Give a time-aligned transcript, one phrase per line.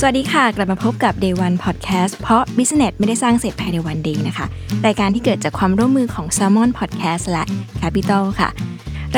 [0.00, 4.46] สวัสดีค่ะ กลับมาพบกับ Day One Podcast เพราะ Business ไม่ได้สร้างเสร็จภายในวันเดียวนะคะ
[4.86, 7.44] รายการที่เกิดจากความร่วมมือของ Salmon Podcast และ
[7.80, 8.48] Capital ค่ะ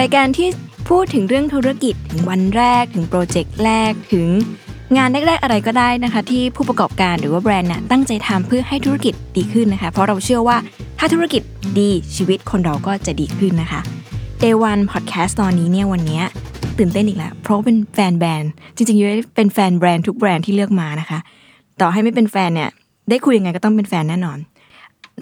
[0.01, 0.49] รายการที่
[0.89, 4.29] พูดถึงเรื่องธุรกิจถึงวันแรก ถึงโปรเจกต์แรกถึง
[4.97, 10.57] งานแรกๆอะไรก็ได้นะคะ ที่ผู้ประกอบการหรือว่าแบรนด์น่ะตั้งใจทำเพื่อให้ธุรกิจดีขึ้นนะคะ เพราะเราเชื่อว่า
[10.99, 11.43] ถ้าธุรกิจ
[11.79, 13.81] ดีชีวิตคนเราก็จะดีขึ้นนะคะ
[14.43, 16.23] Day One Podcast ตอนนี้เนี่ยวันนี้
[16.79, 21.19] ตื่นเต้นอีกแล้ว เพราะเป็นแฟนแบรนด์จริงๆยุ้ยเป็นแฟนแบรนด์ทุกแบรนด์ที่เลือกมานะคะ
[21.81, 22.71] ต่อให้ไม่เป็นแฟนเนี่ย
[23.11, 24.39] ได้คุยยังไงก็ต้องเป็นแฟนแน่นอน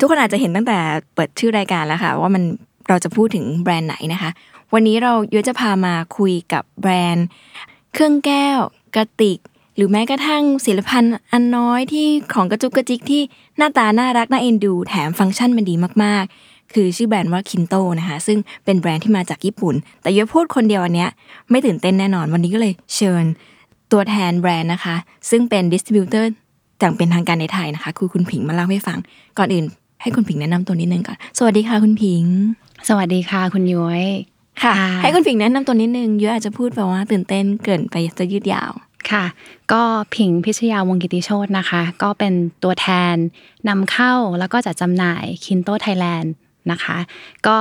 [0.01, 0.79] ทุกคนอาจจะเห็นตั้งแต่
[1.15, 2.43] เปิดชื่อรายการแล้วค่ะ ว่ามัน
[2.89, 4.31] เราจะพูดถึงแบรนด์ไหนนะคะ
[4.75, 7.27] วันนี้เรายุ้ยจะพามาคุยกับแบรนด์
[7.93, 8.59] เครื่องแก้ว
[8.97, 9.39] กระติก
[9.77, 13.23] หรือแม้กระทั่งศิลปันอันน้อยที่ของกระจุกกระจิกที่
[13.57, 21.11] หน้าตาน่ารักน่าเอ็นดู แถมฟังก์ชันมันดีมากๆ คือชื่อแบรนด์ว่าคินโตนะคะซึ่งเป็นแบรนด์ที่มาจากญี่ปุ่น แต่ยุ้ยพูดคนเดียวอันเนี้ย
[21.51, 23.25] ไม่ตื่นเต้นแน่นอนวันนี้ก็เลยเชิญ
[23.93, 24.97] ตัวแทนแบรนด์นะคะ
[25.31, 26.31] ซึ่งเป็น distributor
[26.81, 28.99] อย่างเป็นทางการในไทยนะคะคือคุณผิงมาเล่าให้ฟัง
[29.39, 29.65] ก่อนอื่น
[30.03, 32.25] ให้คุณผิงแนะนำตัวนิดนึงก่อนสวัสดีค่ะคุณผิง
[32.89, 34.03] สวัสดีค่ะคุณยุ้ย
[34.63, 38.73] ค่ะ ให้คุณผิงแนะนำตัวนิดนึงยุ้ยอาจจะพูดแบบว่าตื่นเต้นเกินไปจะยืดยาว
[39.11, 39.25] ค่ะ
[39.73, 39.83] ก็
[40.17, 42.33] ผิงพิชยาวงศ์กิติโชตนะคะ ก็เป็น
[42.65, 43.15] ตัวแทน
[43.69, 46.33] นำเข้าแล้วก็จัดจำหน่าย KINTO Thailand
[46.71, 46.97] นะคะ
[47.47, 47.59] ก็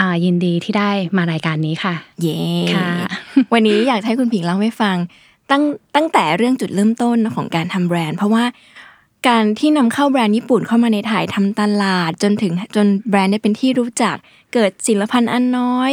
[0.00, 2.38] อ่ายินดีที่ได้มารายการนี้ค่ะ เย้
[2.76, 2.90] ค่ะ
[3.52, 4.96] วันนี้อยากให้คุณผิงเล่าให้ฟัง
[5.50, 5.62] ตั้ง
[5.96, 8.44] ตั้งแต่เรื่องจุดเริ่มต้นของการทำแบรนด์ เพราะว่า
[9.28, 14.16] การที่นำเข้าแบรนด์ญี่ปุ่นเข้ามาในไทยทำตลาดจนถึงจนแบรนด์ได้เป็นที่รู้จัก
[14.54, 15.92] เกิดศิลปันอันน้อย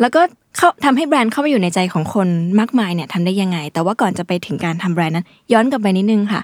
[0.00, 0.20] แล้วก็
[0.56, 2.28] เข้าทำให้แบรนด์เข้ามาอยู่ในใจของคน
[2.60, 6.40] มากมายเนี่ยทำได้ยังไง แต่ว่าก่อนจะไปถึงการทำแบรนด์นั้น ย้อนกลับไปนิดนึงค่ะ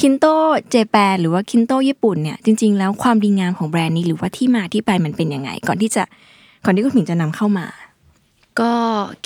[0.00, 0.26] คินโต
[0.70, 6.02] เจแปนหรือว่าคินโตญี่ปุ่นเนี่ยจริง ๆ แล้วความดีงามของแบรนด์นี้หรือว่าที่มาที่ไปมันเป็นยังไง ก่อนที่จะ
[6.64, 7.66] ก่อนที่คุณผิงจะนำเข้ามา
[8.60, 8.72] ก็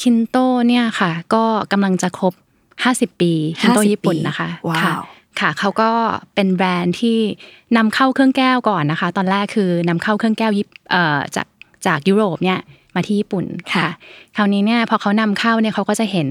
[0.01, 0.37] คินโต
[0.69, 2.33] เนี่ยค่ะ ก็กำลังจะครบ
[2.77, 4.93] 50 ปีคินโต50ญี่ปุ่นนะคะว้าวค่ะ
[5.41, 5.91] ค่ะเขาก็
[6.35, 7.19] เป็นแบรนด์ที่
[7.77, 11.47] นำเข้าเครื่องแก้วก่อนนะคะ ตอนแรกคือนำเข้าเครื่องแก้วญี่เอ่อจาก
[11.87, 12.59] จากยุโรปเนี่ย
[12.95, 13.45] มาที่ญี่ปุ่น
[13.75, 13.89] ค่ะ
[14.37, 16.29] คราวนี้เนี่ยพอเขานำเข้าเนี่ยเขาก็จะเห็น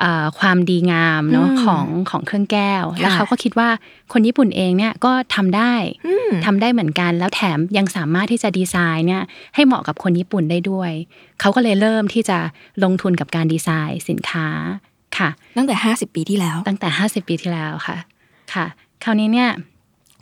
[0.00, 3.68] เอ่อความดีงามเนาะอืมของของเครื่องแก้ว แล้วค่ะเขาก็คิดว่า
[4.12, 5.74] คนญี่ปุ่นเองเนี่ยก็ทำได้
[6.06, 9.22] อืมทำได้เหมือนกัน แล้วแถมยังสามารถที่จะดีไซน์เนี่ย
[9.54, 10.90] ให้เหมาะกับคนญี่ปุ่นได้ด้วย
[11.40, 12.38] เขาก็เลยเริ่มที่จะ
[12.84, 14.48] ลงทุนกับการดีไซน์สินค้า
[15.18, 17.96] ค่ะ ตั้งแต่ 50 ปีที่แล้ว ตั้งแต่ 50 ปีที่แล้วค่ะ
[18.54, 18.66] ค่ะ
[19.04, 19.50] คราวนี้เนี่ย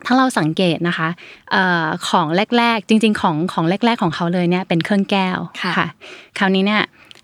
[0.07, 1.09] ถ้าเราสังเกตนะคะ
[1.53, 2.27] เอ่อของ
[2.59, 5.39] แรกๆ จริง ๆ ของของแรก ๆ ของเขาเลยเนี่ยเป็นเครื่องแก้ว
[5.77, 5.87] ค่ะ
[6.39, 6.83] คราวนี้เนี่ย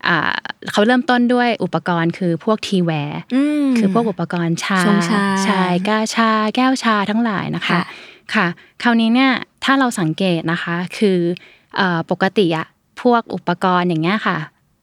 [0.08, 0.34] อ่า
[0.70, 7.82] เขาเริ่มต้นด้วยอุปกรณ์คือพวกทีแวร์อืมคือพวกอุปกรณ์ชาชงชาใช่กาชา แก้วชาทั้งหลายนะคะค่ะ
[8.34, 8.46] ค่ะ
[8.82, 9.30] คราวนี้เนี่ย
[9.64, 11.18] ถ้าเราสังเกตนะคะคือ
[11.76, 12.66] เอ่อปกติอะ
[13.02, 14.36] พวกอุปกรณ์อย่างเงี้ยค่ะ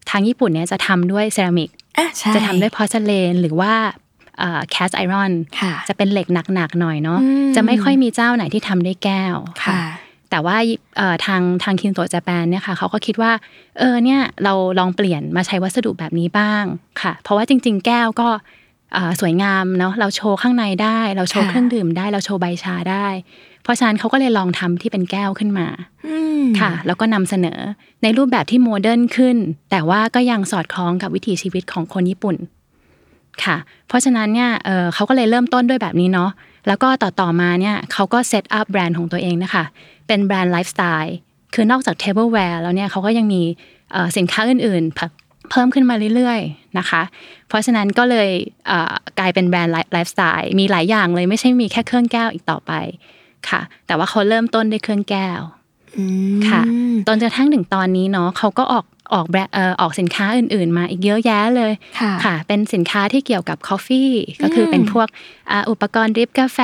[0.09, 3.73] ทางญี่ปุ่นเนี่ยจะทำด้วยเซรามิกอะใช่จะทำด้วย porcelain หรือว่า
[4.71, 9.79] cast iron ค่ะจะเป็นเหล็กหนักๆหน่อยเนาะอืมจะไม่ค่อยมีเจ้าไหนที่ทำด้วยแก้วค่ะ
[10.31, 10.57] แต่ว่า
[10.97, 13.31] เอ่อทางทาง KINTO ญี่ปุ่นเนี่ยค่ะเขาก็คิดว่า
[13.79, 16.63] เออเนี่ยเราลองเปลี่ยนมาใช้วัสดุแบบนี้บ้าง
[17.01, 18.29] ค่ะ เพราะว่าจริง ๆ แก้วก็
[18.93, 23.07] เอ่อสวยงามเนาะเราโชว์ข้างในได้ เราโชว์ค่ะเครื่องดื่มได้ เราโชว์ใบชาได้
[23.63, 25.67] เพราะฉะนั้นเขาก็เลยลองทำที่เป็นแก้วขึ้นมา
[26.07, 27.59] อืมค่ะ แล้วก็นำเสนอ
[28.03, 29.37] ในรูปแบบที่โมเดิร์นขึ้น
[29.71, 32.35] แต่ว่าก็ยังสอดคล้องกับวิถีชีวิตของคนญี่ปุ่น
[33.43, 36.31] ค่ะ เพราะฉะนั้นเนี่ยเอ่อเขาก็เลยเริ่มต้นด้วยแบบนี้เนาะ
[36.67, 39.63] แล้วก็ต่อต่อมาเนี่ยเขาก็ set up แบรนด์ของตัวเองนะคะ
[40.07, 41.15] เป็นแบรนด์ไลฟ์สไตล์
[41.53, 43.41] คือนอกจาก tableware แล้วเนี่ยเขาก็ยังมี
[43.91, 45.11] เอ่อสินค้าอื่นๆเพิ่ม
[45.51, 47.01] เพิ่มขึ้นมาเรื่อยๆนะคะ
[47.47, 48.29] เพราะฉะนั้นก็เลย
[48.67, 52.71] เอ่อกลายเป็นแบรนด์ไลฟ์สไตล์มีหลายอย่างเลยไม่ใช่มีแค่เครื่องแก้วอีกต่อไป
[53.49, 55.39] ค่ะ แต่ว่าเขาเริ่มต้นด้วยเครื่องแก้ว
[55.97, 56.05] อื
[56.37, 56.61] มค่ะ
[57.07, 63.89] จนกระทั่งถึงตอนนี้เนาะเขาก็ออก ออกแบรนด์เอ่อออกสินค้าอื่น ๆ มาอีกเยอะแยะเลยค่ะค่ะ เป็นสินค้าที่เกี่ยวกับกาแฟ
[64.41, 65.07] ก็คือเป็นพวก
[65.51, 66.59] อ่าอุปกรณ์ดริปกาแฟ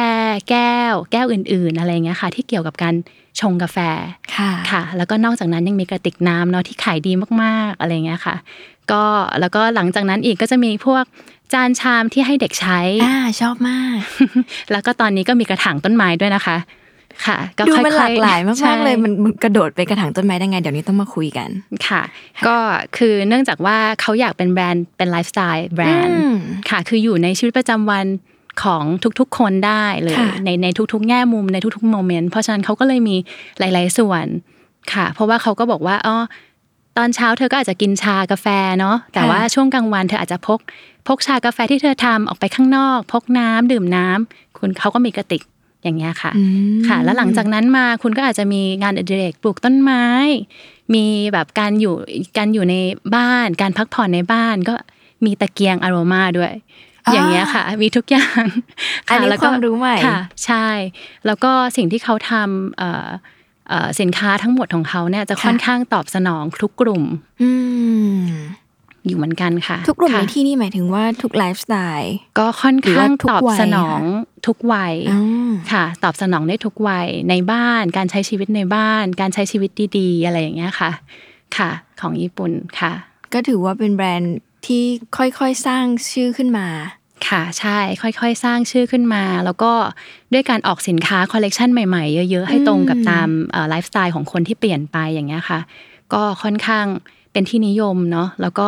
[0.49, 2.95] แก้ว แก้วอื่น ๆ อะไรเงี้ยค่ะ ที่เกี่ยวกับการ
[3.39, 3.77] ชงกาแฟ
[4.35, 7.11] ค่ะค่ะ แล้วก็นอกจากนั้นยังมีกระติกน้ำเนาะที่ขายดี
[7.41, 8.35] มาก ๆ อะไรเงี้ยค่ะ
[8.91, 9.03] ก็
[9.39, 11.03] แล้วก็หลังจากนั้นอีกก็จะมีพวก
[11.53, 13.97] จานชามที่ให้เด็กใช้อ่าชอบมาก
[14.71, 16.57] แล้วก็ตอนนี้ก็มีกระถางต้นไม้ด้วยนะคะ
[17.25, 21.49] ค่ะก็ดูค่อยๆมันหลากหลายมากใช่ๆเลยมันมันกระโดดไปกระถางต้นไม้ได้ไง เดี๋ยวนี้ต้องมาคุยกัน
[21.87, 22.01] ค่ะ
[22.47, 22.57] ก็
[22.97, 26.35] คือเนื่องจากว่าเขาอยากเป็นแบรนด์เป็นไลฟ์สไตล์แบรนด์อืม
[26.69, 28.05] ค่ะ คืออยู่ในชีวิตประจำวัน
[28.63, 28.83] ของ
[29.19, 33.15] ทุกๆคนได้เลยค่ะในในทุกๆ แง่มุมในทุกๆโมเมนต์เพราะฉะนั้นเขาก็เลยมี
[33.59, 34.25] หลาย ๆส่วน
[34.93, 36.15] ค่ะ เพราะว่าเขาก็บอกว่าอ๋อ
[36.97, 38.47] ตอนเช้าเธอก็อาจจะกินชากาแฟ
[38.79, 40.59] เนาะแต่ค่ะว่าช่วงกลางวันเธออาจจะพก
[41.07, 45.41] พกชากาแฟที่เธอทำออกไปข้างนอก พกน้ำดื่มน้ำคุณเขาก็มีกระติก
[45.83, 46.43] อย่างเงี้ยค่ะอื
[46.79, 50.03] มค่ะ แล้วหลังจากนั้นมาคุณก็อาจจะมีงานอดิเรกปลูกต้นไม้
[50.93, 51.95] มีแบบการอยู่
[52.37, 52.75] การอยู่ใน
[53.15, 54.75] บ้าน การพักผ่อนในบ้านก็
[55.25, 56.53] มีตะเกียงอโรมาด้วย
[57.05, 58.43] อ่าอย่างเงี้ยค่ะ มีทุกอย่าง
[59.07, 60.67] อันนี้แล้วก็ความรู้ใหม่ค่ะ ใช่
[61.25, 63.07] แล้วก็สิ่งที่เขาทำเอ่อ
[63.69, 67.03] เอ่อสินค้าทั้งหมดของเขาเนี่ยจะค่ะค่อนข้างตอบสนองทุกกลุ่ม
[69.03, 74.01] อืมอยู่เหมือนกันค่ะ ทุกกลุ่มในค่ะที่นี่หมายถึงว่าทุกไลฟ์สไตล์ก็ค่อนข้างหรือว่าทุกตอบวัยสนอง
[74.47, 75.21] ทุกวัยอ๋อ
[75.71, 80.91] ค่ะ ตอบสนองได้ทุกวัยในบ้านการใช้ชีวิตในบ้าน การใช้ชีวิตดีๆ อะไรอย่างเงี้ยค่ะ
[81.57, 81.69] ค่ะ
[82.01, 82.93] ของญี่ปุ่นค่ะ
[83.33, 84.83] ก็ถือว่าเป็นแบรนด์ที่
[85.17, 86.67] ค่อยๆสร้างชื่อขึ้นมา
[87.29, 89.71] ค่ะใช่ค่อยๆ สร้างชื่อขึ้นมา แล้วก็
[90.33, 93.27] ด้วยการออกสินค้าคอลเลกชันใหม่ๆ เยอะๆ ให้ตรงกับอืมตาม
[93.69, 95.59] ไลฟ์สไตล์ของคนที่เปลี่ยนไปอย่างเงี้ยค่ะ
[96.13, 96.85] ก็ค่อนข้าง
[97.33, 98.67] เป็นที่นิยมเนาะแล้วก็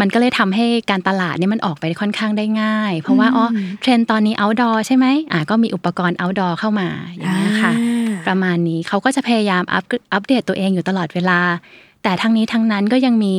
[0.00, 3.44] มันก็เลยทำให้การตลาดเนี่ยมันออกไปค่อนข้างได้ง่าย เพราะว่าอ๋อ
[3.80, 11.40] เทรนด์ตอนนี้ outdoor ใช่ไหมอะก็มีอุปกรณ์ outdoor เข้ามาอย่างเงี้ยค่ะอ่าประมาณนี้เขาก็จะพยายามอัปอัปเดตตัวเองอยู่ตลอดเวลา
[12.02, 13.36] แต่ทั้งนี้ทั้งนั้นก็ยังมี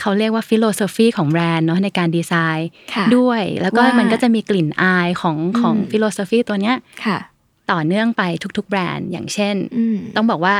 [0.00, 7.18] เขาเรียกว่า philosophy ของแบรนด์เนาะในการดีไซน์ค่ะด้วย แล้วก็ว่ามันมันก็จะมีกลิ่นอายของของ philosophy ตัวเนี้ยค่ะ
[7.72, 8.22] ต่อเนื่องไป
[8.56, 10.56] ทุกๆ แบรนด์อย่างเช่นอืมต้องบอกว่า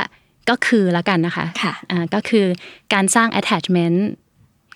[0.49, 2.45] ก็คือละกันนะคะค่ะอ่าก็คือ
[2.93, 3.97] การสร้าง attachment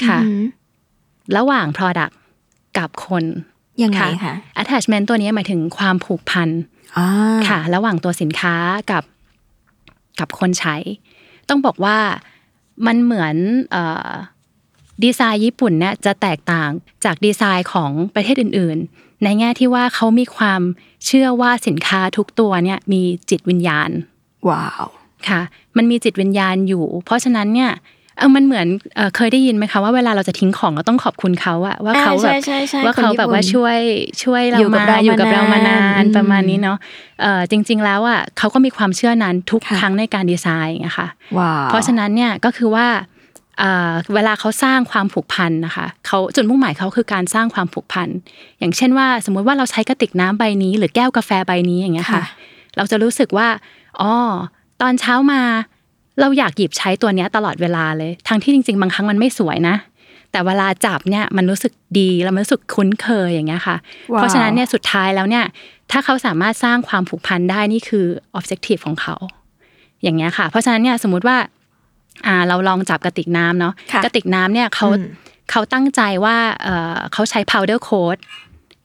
[0.06, 0.42] ค่ะอืม
[1.38, 2.14] ระหว่าง product
[2.78, 3.24] กับคน
[3.84, 6.50] ยังไงค่ะคะ attachment ตัวนี้หมายถึงความผูกพัน
[6.98, 7.08] อ่า
[7.50, 8.56] ค่ะ ระหว่างตัวสินค้า
[8.92, 9.04] กับ
[10.20, 10.76] กับคนใช้
[11.50, 11.98] ต้องบอกว่า
[12.86, 13.36] มันเหมือน
[13.72, 14.12] เอ่อ
[15.04, 16.70] ดีไซน์ญี่ปุ่นเนี่ยจะแตกต่าง
[17.06, 20.62] จากดีไซน์ของประเทศอื่น ๆ ในแง่ที่ว่าเขามีความ
[21.06, 23.90] เชื่อว่าสินค้าทุกตัวเนี่ยมีจิตวิญญาณ
[24.50, 24.86] ว้าว
[25.30, 25.42] ค่ะ
[25.78, 27.72] มันมีจิตวิญญาณอยู่ เพราะฉะนั้นเนี่ย
[28.18, 33.78] เออมันเหมือนเอ่อเคยได้ยินไหมคะว่าเวลาเราจะทิ้งของเราต้องขอบคุณเขาอะว่าเขาแบบอ่าใช่ใช่ใช่ว่าเขาคนญี่ปุ่นแบบว่าช่วย
[34.24, 36.78] ช่วยเราอยู่กับมาเราอยู่กับเรามานานมานานประมาณนี้เนาะ
[37.22, 41.08] เอ่อจริง ๆ แล้วอะเขาก็มีความเชื่อนั้นทุกค่ะครั้งในการดีไซน์นะคะ
[41.38, 42.88] ว้าวเพราะฉะนั้นเนี่ยก็คือว่า
[43.60, 48.10] เอ่อเวลาเขาสร้างความผูกพันนะคะเขาจุดมุ่งหมายเขาคือการสร้างความผูกพัน
[48.60, 52.26] อย่างเช่นว่า สมมุติว่าเราใช้กระติกน้ำใบนี้ หรือแก้วกาแฟใบนี้อย่างเงี้ยค่ะค่ะ
[52.78, 53.48] เราจะรู้สึกว่า
[54.02, 54.14] อ๋อ
[54.82, 55.42] ตอนเช้ามา
[56.20, 59.76] เราอยากหยิบใช้ตัวเนี้ยตลอดเวลาเลย ทั้งที่จริง ๆ บางครั้งมันไม่สวยนะ
[60.32, 63.78] แต่เวลาจับเนี่ยมันรู้สึกดีแล้วมันรู้สึกคุ้นเคยอย่างเงี้ยค่ะ
[64.14, 65.46] ว้าวเพราะฉะนั้นเนี่ยสุดท้ายแล้วเนี่ย
[65.92, 68.06] ถ้าเขาสามารถสร้างความผูกพันได้นี่คือ
[68.38, 69.16] objective ของเขา
[70.04, 71.38] อย่างเงี้ยค่ะ เพราะฉะนั้นเนี่ยสมมุติว่า
[72.28, 75.06] อ่าเราลองจับกระติกน้ำเนาะค่ะกระติกน้ำเนี่ยเขาอืม
[75.52, 78.18] เขาตั้งใจว่าเออเขาใช้ powder coat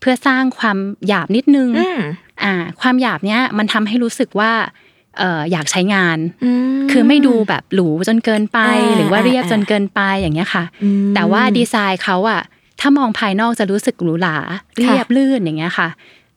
[0.00, 0.78] เพื่อสร้างความ
[1.08, 1.98] หยาบนิดนึงอืม
[2.44, 12.42] อ่า ความหยาบเนี้ยมันทำให้รู้สึกว่าเอออยากใช้งานอืมคือไม่ดูแบบหรูจนเกินไปอ่าหรือว่าเรียบอ่าจนเกินไปอย่างเงี้ยค่ะอืมแต่ว่าดีไซน์เขาอะ
[12.80, 14.36] ถ้ามองภายนอกจะรู้สึกหรูหรา
[14.76, 15.88] เรียบลื่นอย่างเงี้ยค่ะ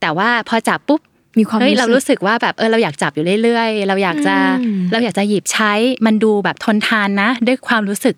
[0.01, 1.01] แต่ว่าพอจับปุ๊บ
[1.37, 5.73] มีความเฮ้ยเราสึกรู้สึกว่าแบบเออเราอยากจับอยู่เรื่อยๆ เราอยากจะอืมเราอยากจะหยิบใช้
[6.05, 8.15] มันดูแบบทนทานนะ ด้วยความรู้สึก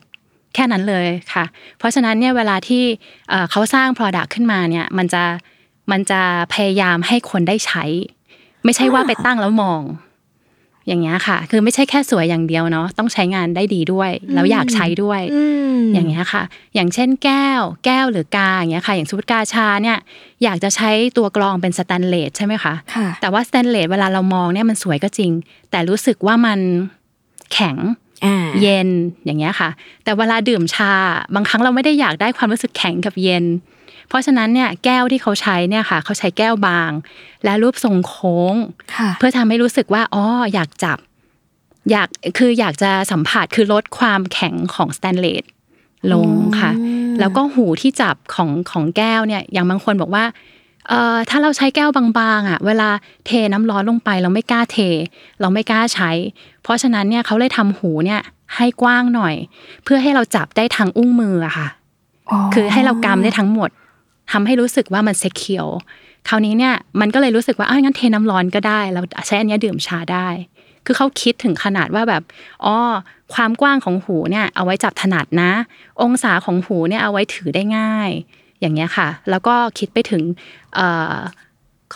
[0.53, 1.45] แค่นั้นเลยค่ะ
[1.77, 2.83] เพราะฉะนั้นเนี่ยเวลาที่
[3.29, 5.23] เอ่อเขาสร้าง Product ขึ้นมาเนี่ยมันจะ
[5.91, 6.21] มันจะ
[6.53, 7.83] พยายามให้คนได้ใช้
[8.63, 9.81] ไม่ใช่ว่าไปตั้งแล้วมอง
[10.87, 15.43] อย่างเงี้ยค่ะ คือไม่ใช่แค่สวยอย่างเดียวเนาะต้องใช้งานได้ดีด้วยแล้วอยากใช้ด้วยอื
[15.77, 16.43] มอย่างเงี้ยค่ะ
[16.75, 19.97] อย่างเช่นแก้ว แก้วหรือกาอย่างเงี้ยค่ะ อย่างสมมติกาชาเนี่ย
[20.43, 25.31] อยากจะใช้ตัวกรองเป็นสแตนเลสใช่ไหมคะค่ะแต่ว่าสแตนเลสเวลาเรามองเนี่ยมันสวยก็จริง
[25.71, 26.59] แต่รู้สึกว่ามัน
[27.53, 27.77] แข็ง
[28.25, 28.89] อ่าเย็น
[29.25, 29.69] อย่างเงี้ยค่ะ
[30.03, 30.93] แต่เวลาดื่มชา
[31.35, 33.45] บางครั้งเราไม่ได้อยากได้ความรู้สึกแข็งกับเย็น
[34.07, 36.91] เพราะฉะนั้นเนี่ยแก้วที่เขาใช้เนี่ยค่ะเขาใช้แก้วบาง
[37.45, 38.55] และรูปทรงโค้ง
[38.95, 40.97] ค่ะเพื่อทำให้รู้สึกว่าอ๋ออยากจับ
[41.91, 45.43] อยากคืออยากจะสัมผัสคือลดความแข็งของสแตนเลส
[46.13, 50.25] ลงค่ะอืมแล้วก็หูที่จับของของแก้วเนี่ยอย่างบางคนบอกว่า
[50.89, 52.89] เอ่อถ้าเราใช้แก้วบางๆอะ เวลา
[53.25, 54.77] เทน้ำร้อนลงไป เราไม่กล้าเท
[55.41, 56.11] เราไม่กล้าใช้
[56.63, 58.21] เพราะฉะนั้นเนี่ยเขาเลยทำหูเนี่ย
[58.55, 59.35] ให้กว้างหน่อย
[59.83, 61.67] เพื่อให้เราจับได้ทางอุ้งมืออะค่ะ
[62.53, 63.69] คือให้เรากำได้ทั้งหมด
[64.31, 65.65] ทำให้รู้สึกว่ามันเซคิว
[66.27, 70.27] คราวนี้เนี่ยมันก็เลยรู้สึกว่าอ้าวงั้นเทน้ำร้อนก็ได้เราใช้อันเนี้ยดื่มชาได้
[70.85, 72.23] คือเขาคิดถึงขนาดว่าแบบ
[72.65, 72.75] อ๋อ
[73.33, 75.51] ความกว้างของหูเนี่ยเอาไว้จับถนัดนะ
[76.01, 78.09] องศาของหูเนี่ยเอาไว้ถือได้ง่าย
[78.59, 80.21] อย่างเงี้ยค่ะ แล้วก็คิดไปถึง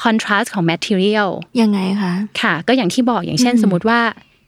[0.02, 1.30] คอนทราสต์ของ material
[1.62, 4.00] ยังไงคะ ค่ะ ก็อย่างที่บอกอย่างเช่นอืมสมมติว่า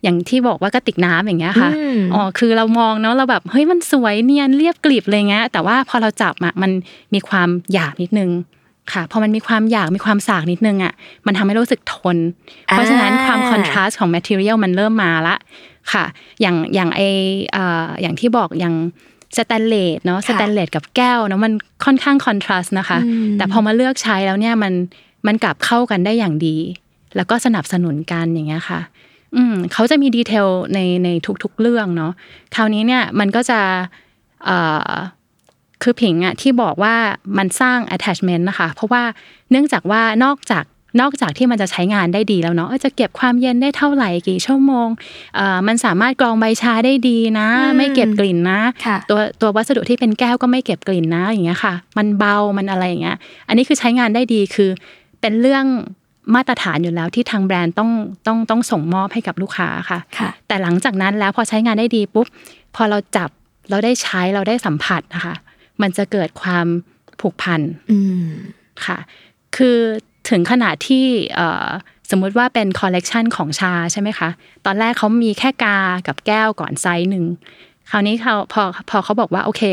[0.04, 6.72] อย่างที่บอกว่ากระติกน้ำอย่างเงี้ยค่ะอืมอ๋อคือเรามองเนาะเราแบบเฮ้ยมันสวยเนียนเรียบกลีบเลยเงี้ยแต่ว่าพอเราจับอะมัน
[7.14, 8.32] มีความหยาบนิดนึง
[8.94, 10.94] ค่ะพอมันมีความอยากมีความสากนิดนึงอะ
[11.26, 12.18] มันทำให้รู้สึกทน
[12.66, 15.36] เพราะฉะนั้นความคอนทราสต์ของ material มันเริ่มมาละ
[15.94, 16.04] ค่ะ
[16.42, 17.02] อย่างอย่างไอ
[17.52, 18.76] เอ่ออย่างที่บอกอย่าง
[19.38, 21.54] สแตนเลสเนาะสแตนเลสกับแก้วเนาะมัน
[21.86, 23.00] ค่อนข้างคอนทราสต์นะคะ
[23.38, 24.74] แต่พอมาเลือกใช้แล้วเนี่ยมัน
[25.28, 26.58] มันกลับเข้ากันได้อย่างดี
[27.16, 28.80] แล้วก็สนับสนุนกันอย่างเงี้ยค่ะ
[29.36, 31.10] อืมเขาจะมีดีเทลในใน
[31.44, 32.12] ทุกๆเรื่องเนาะ
[32.56, 33.60] คราวนี้เนี่ยมันก็จะ
[34.46, 34.58] เอ่
[34.90, 34.92] อ
[35.82, 36.96] คือผิงอะที่บอกว่า
[37.38, 39.04] มันสร้าง attachment นะคะ เพราะว่า
[39.52, 40.66] เนื่องจากว่านอกจาก
[41.02, 44.88] นอกจากที่มันจะใช้งานได้ดีแล้วเนาะเออจะเก็บความเย็นได้เท่าไหร่กี่ชั่วโมง
[45.36, 47.48] เอ่อมันสามารถกรองใบชาได้ดีนะ
[47.78, 54.70] ไม่เก็บกลิ่นนะค่ะตัวตัววัสดุที่เป็นแก้วก็ไม่เก็บกลิ่นนะอย่างเงี้ยค่ะ มันเบามันอะไรอย่างเงี้ยอันนี้คือใช้งานได้ดีคือ
[55.22, 55.66] เป็นเรื่อง
[56.36, 57.90] มาตรฐานอยู่แล้วที่ทางแบรนด์ต้อง
[58.28, 62.28] ต้องต้องส่งมอบให้กับลูกค้าค่ะค่ะ แต่หลังจากนั้นแล้วพอใช้งานได้ดีปุ๊บ
[62.76, 63.30] พอเราจับ
[63.70, 65.36] เราได้ใช้เราได้สัมผัสนะคะ
[65.82, 66.66] มันจะเกิดความ
[67.20, 67.62] ผูกพัน
[67.92, 68.28] อืม
[68.86, 68.98] ค่ะ
[69.56, 69.78] คือ
[70.30, 71.68] ถึงขนาดที่เอ่อ
[72.12, 74.30] สมมุติว่าเป็นคอลเลกชันของชาใช่ไหมคะ
[74.66, 77.26] ตอนแรกเขามีแค่กากับแก้วก่อนไซส์หนึ่ง
[77.90, 79.64] คราวนี้เขาพอพอเขาบอกว่าโอเค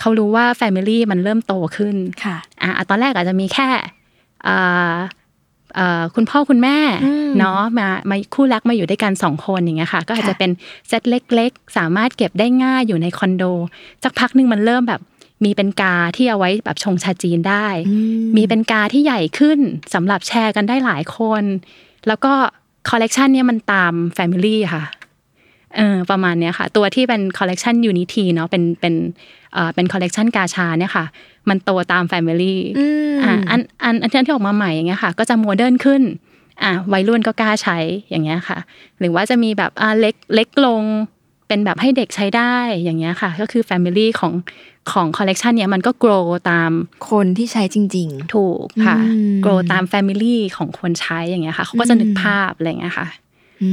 [0.00, 3.78] เขารู้ว่า Family มันเริ่มโตขึ้นค่ะอะตอนแรกอาจจะมีแค่อ่า
[4.44, 4.56] เอ่
[4.90, 4.92] อ
[6.14, 10.50] คุณพ่อคุณแม่อืมเนาะมามาคู่รักมาอยู่ด้วยกันสองคนอย่างเงี้ยค่ะ ก็อาจจะค่ะเป็น
[10.88, 13.44] เซตเล็ก ๆ สามารถเก็บได้ง่ายอยู่ในคอนโด
[14.04, 15.00] สักพักหนึ่งมันเริ่มแบบ
[15.44, 17.96] มีเป็นกาที่เอาไว้แบบชงชาจีนได้อืม
[18.36, 19.58] มีเป็นกาที่ใหญ่ขึ้น
[19.94, 21.44] สำหรับแชร์กันได้หลายคน
[22.06, 22.32] แล้วก็
[22.88, 24.84] คอลเลกชันเนี้ยมันตาม Family ค่ะ
[25.76, 28.94] เออประมาณเนี้ยค่ะ ตัวที่เป็นคอลเลกชัน UNITEA เนาะเป็นเป็น
[29.56, 31.04] เอ่อเป็นคอลเลกชันกาชาเนี่ยค่ะ
[31.48, 36.02] มันโตตาม Family อืมอ่าอันอันอันที่ออกมาใหม่อย่างเงี้ยค่ะ ก็จะโมเดิร์นขึ้น
[36.62, 37.78] อ่าวัยรุ่นก็กล้าใช้
[38.10, 38.58] อย่างเงี้ยค่ะ
[39.00, 40.82] หรือว่าจะมีแบบอ่าเล็กเล็กลง
[41.48, 44.32] เป็นแบบให้เด็กใช้ได้อย่างเงี้ยค่ะ ก็คือ Family ของ
[44.92, 46.70] ของคอลเลกชันเนี้ยมันก็ grow ตาม
[47.10, 53.25] คนที่ใช้จริงถูกค่ะอืม grow ตาม family ของคนใช้อย่างเงี้ยค่ะเขาก็จะนึกภาพอะไรอย่างเงี้ยค่ะๆ
[53.62, 53.70] อื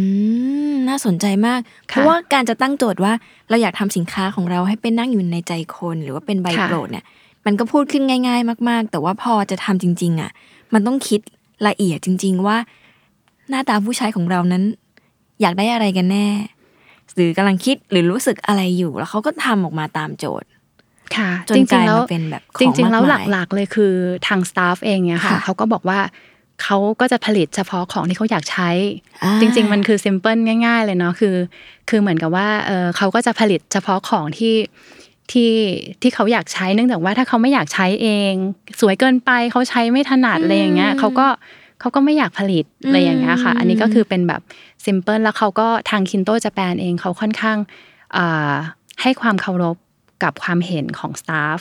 [0.71, 3.13] มน่าสนใจมาก เพค่ะราะว่าการจะตั้งโจทย์ว่า
[3.49, 7.05] เราอยากทำสินค้าของเราให้เป็นนั่งอยู่ในใจคน หรือว่าเป็นใบค่ะโปรดเนี่ย
[7.45, 10.31] มันก็พูดขึ้นง่าย ๆ มาก ๆ แต่ว่าพอจะทำจริง ๆ อะ
[10.73, 11.21] มันต้องคิด
[11.67, 12.57] ละเอียดจริง ๆ ว่า
[13.49, 14.63] หน้าตาผู้ใช้ของเรานั้น
[15.41, 16.27] อยากได้อะไรกันแน่
[17.15, 20.47] หรือกำลังคิดหรือรู้สึกอะไรอยู่ แล้วเขาก็ทำออกมาตามโจทย์
[21.15, 23.93] ค่ะจนจกริลางยๆแล้วมาเป็นแบบของจริง ๆ แล้วมากมายหลักๆเลยคือ
[24.27, 25.99] ทาง staff เองเนี่ยค่ะค่ะเขาก็บอกว่า
[26.61, 28.69] เขาก็จะผลิตเฉพาะของที่เขาอยากใช้
[29.23, 31.35] อ่าจริง ๆ มันคือ simple ง่าย ๆ เลยเนาะคือ
[31.89, 34.55] คือเหมือนกับว่าเออเขาก็จะผลิตเฉพาะของที่
[35.31, 35.53] ที่
[36.01, 38.33] ที่เขาอยากใช้เนื่องจากว่าถ้าเขาไม่อยากใช้เอง
[38.79, 41.27] สวยเกินไปเขาใช้ไม่ถนัดอะไรอย่างเงี้ยเขาก็
[41.79, 44.41] เขาก็ไม่อยากผลิตอะไรอย่างเงี้ยค่ะ อันนี้ก็คือเป็นแบบ
[44.85, 47.57] simple แล้วเขาก็ทางคินโตจแปนเองเขาค่อนข้าง
[48.17, 48.53] อ่า
[49.01, 49.77] ให้ความเคารพ
[50.23, 51.59] กับความเห็นของ staff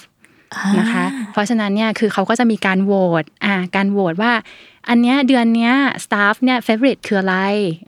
[0.78, 4.32] นะคะ เพราะฉะนั้นเนี่ยคือเขาก็จะมีการโหวตอ่าการโหวตว่า
[4.88, 5.74] อันเนี้ยเดือนเนี้ย
[6.04, 7.36] staff เนี่ย favorite คืออะไร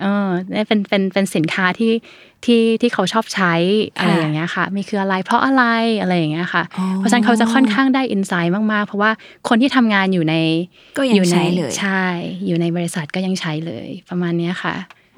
[0.00, 1.92] เออเนี่ยเป็นเป็นเป็นสินค้าที่
[2.44, 3.54] ที่ที่เขาชอบใช้
[3.96, 5.64] อะไรอย่างเงี้ยค่ะมีคืออะไรเพราะอะไร
[6.00, 9.10] อะไรอย่างเงี้ยค่ะอ๋อเพราะฉะนั้นเขาจะค่อนข้างได้ insight มากๆ เพราะว่า
[9.48, 10.34] คนที่ทำงานอยู่ใน
[10.98, 12.04] ก็ยังอยู่ในใช้เลยใช่
[12.46, 14.74] อยู่ในบริษัทก็ยังใช้เลยประมาณเนี้ยค่ะ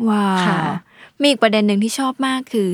[0.08, 0.68] ว้าวค่ะ
[1.20, 2.68] มีอีกประเด็นหนึ่งที่ชอบมากคือ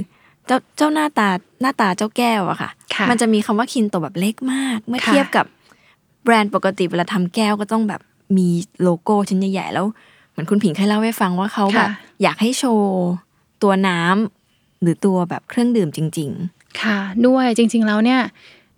[0.46, 1.30] เจ้าเจ้าหน้าตา
[1.60, 5.46] หน้าตาเจ้าแก้วอะค่ะค่ะมันจะมีคำว่าคินโตแบบเล็กมาก เมื่อค่ะเทียบกับ
[6.24, 8.00] แบรนด์ปกติเวลาทำแก้วก็ต้องแบบ
[8.36, 8.48] มี
[8.82, 9.86] โลโก้ชิ้นใหญ่ๆแล้ว
[10.30, 11.88] เหมือนคุณผิงเคยเล่าให้ฟังว่าเขาแบบ
[12.22, 12.92] อยากให้โชว์
[13.62, 16.32] ตัวน้ำหรือตัวแบบเครื่องดื่มจริง
[16.82, 18.20] ค่ะ ด้วยจริง ๆ แล้วเนี่ย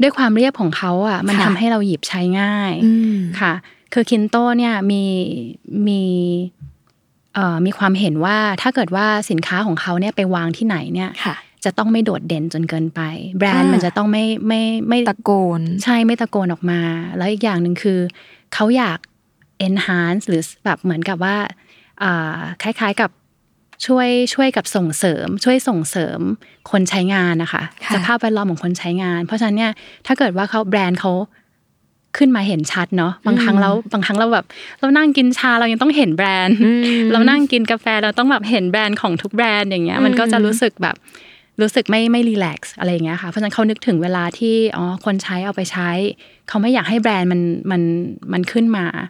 [0.02, 3.52] ด้วยความเรียบของเขาอะ มันค่ะทำให้เราหยิบใช้ง่ายๆอืมค่ะ
[3.92, 5.02] คือคินโตเนี่ยมี
[5.88, 6.02] มี
[7.34, 13.00] เอ่อมีความเห็นว่าถ้าเกิดว่าสินค้าของเขาเนี่ยไปวางที่ไหนเนี่ยค่ะจะต้องไม่โดดเด่นจนเกินไป
[13.38, 16.80] แบรนด์อ่ามัมันจะต้องไม่ไม่ไม่ตะโกน ใช่ไม่ตะโกนออกมา
[17.16, 17.98] แล้วอีกอย่างหนึ่งคือ
[18.54, 18.98] เขาอยาก
[19.66, 21.36] enhance หรือแบบเหมือนกับว่า
[22.02, 23.10] อ่าคล้ายๆกับ
[23.86, 26.20] ช่วยช่วยกับส่งเสริม ช่วยส่งเสริม
[26.70, 29.72] คนใช้งานนะคะค่ะสภาพแวดล้อมของคนใช้งาน เพราะฉะนั้นเนี่ย
[30.06, 31.12] ถ้าเกิดว่าเขาแบรนด์เขา
[32.16, 34.46] ขึ้นมาเห็นชัดเนาะบางครั้งเราบางครั้งเราแบบ
[34.80, 36.56] เรานั่งกินชาเรายังต้องเห็นแบรนด์
[37.12, 40.96] เรานั่งกินกาแฟเราต้องแบบเห็นแบรนด์ของทุกแบรนด์อย่างเงี้ยมันก็จะรู้สึกแบบ
[41.60, 45.90] รู้สึกไม่ไม่รีแลกซ์อะไรอย่างเงี้ยค่ะเพราะฉะนั้นเขานึกถึงเวลาที่อ๋อคนใช้เอาไปใช้
[46.48, 47.40] เขาไม่อยากให้แบรนด์มัน
[47.70, 47.82] มัน
[48.32, 49.04] มันขึ้นมาเออ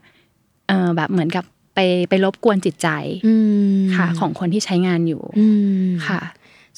[0.96, 1.44] แบบเหมือนกับ
[1.74, 1.78] ไป
[2.08, 2.88] ไปรบกวนจิตใจ
[3.26, 3.34] อื
[3.76, 5.46] มค่ะ ของคนที่ใช้งานอยู่อื
[5.86, 6.20] มค่ะ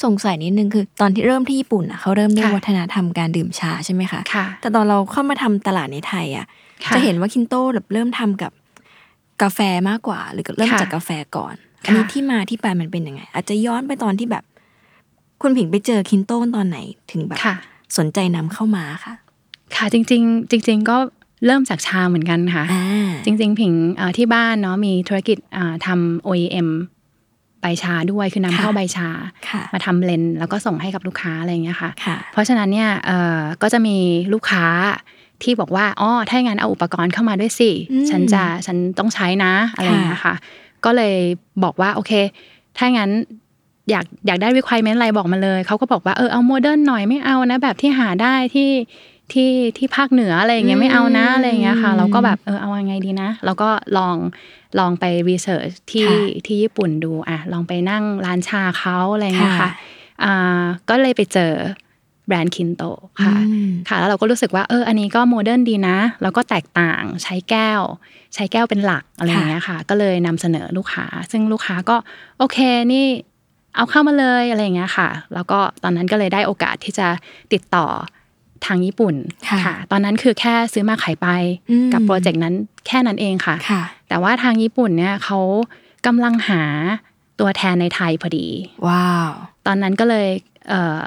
[0.05, 6.47] สงสัยนิดนึงคือ ตอนที่เริ่มที่ญี่ปุ่นอะเขาเริ่มด้วยค่ะวัฒนธรรมการดื่มชาใช่ไหมคะค่ะแต่ตอนเราเข้ามาทำตลาดในไทยอะ
[6.87, 8.53] ค่ะจะเห็นว่าคินโต้แบบเริ่มทำกับ
[9.43, 14.45] กาแฟมากกว่า หรือเริ่มค่ะจากกาแฟก่อนค่ะอันนี้ที่มาที่ไปมันเป็นยังไง อาจจะย้อนไปตอนที่แบบ
[15.43, 16.79] คุณผิงไปเจอคินโต้ตอนไหน
[17.13, 17.55] ถึงแบบค่ะ
[17.99, 19.15] สนใจนำเข้ามาค่ะ
[19.77, 20.97] ค่ะจริง ๆ จริง ๆ ก็
[21.45, 26.69] เริ่มจากชาเหมือนกันค่ะอ่าจริง ๆ ผิงเอ่อที่บ้านเนาะมีธุรกิจอ่าทำ OEM
[27.61, 29.09] ใบชาด้วยคือนำเข้าใบชา
[29.49, 33.97] ค่ะมาทำเลนส์แล้วก็ส่งให้กับลูกค้าอะไรอย่างเงี้ยค่ะค่ะเพราะฉะนั้นเนี่ยเอ่อก็จะมี
[34.33, 34.65] ลูกค้า
[35.43, 40.35] ที่บอกว่าอ๋อถ้าอย่างนั้นเอาอุปกรณ์เข้ามาด้วยสิอืมฉันจะฉันต้องใช้นะอะไรอย่างเงี้ยค่ะ
[40.85, 41.17] ก็เลย
[41.65, 42.13] บอกว่าโอเค
[42.79, 43.11] ถ้างั้น
[43.91, 48.69] อยากอยากได้ requirement อะไรบอกมาเลย เขาก็บอกว่าเออเอาโมเดิร์นหน่อยไม่เอานะ แบบที่หาได้ที่
[49.33, 54.17] ที่ที่ภาคเหนืออะไรอย่างเงี้ยไม่เอานะอะไรอย่างเงี้ยค่ะ เราก็แบบเออเอายังไงดีนะ เราก็ลอง
[54.79, 59.71] ลองไป research ที่ค่ะที่ญี่ปุ่นดูอะลองไปนั่งร้านชาเขาอะไรอย่างเงี้ยค่ะค่ะ
[60.25, 61.53] อ่าก็เลยไปเจอ
[62.27, 62.83] แบรนด์ KINTO
[63.23, 67.83] ค่ะอืมค่ะแล้วเราก็รู้สึกว่าเอออันนี้ก็โมเดิร์นดีนะ แล้วก็แตกต่างใช้แก้ว
[68.35, 71.97] ใช้แก้วเป็นหลักอะไรอย่างเงี้ยค่ะ ก็เลยนำเสนอลูกค้า ซึ่งลูกค้าก็
[72.39, 72.59] โอเค
[72.93, 73.07] นี่
[73.77, 77.09] เอาเข้ามาเลยอะไรอย่างเงี้ยค่ะ แล้วก็ตอนนั้นก็เลยได้โอกาสที่จะ
[77.53, 77.87] ติดต่อ
[78.67, 79.15] ทางญี่ปุ่น
[79.65, 81.29] ค่ะ ตอนนั้นคือแค่ซื้อมาขายไป
[81.71, 82.55] อืมกับโปรเจกต์นั้น
[82.87, 85.39] แค่นั้นเองค่ะค่ะ แต่ว่าทางญี่ปุ่นเนี่ยเขา
[86.07, 86.63] กำลังหา
[87.41, 88.47] ตัวแทนในไทยพอดี
[88.87, 89.31] ว้าว
[89.67, 90.29] ตอนนั้นก็เลย
[90.69, 91.03] เอ่อ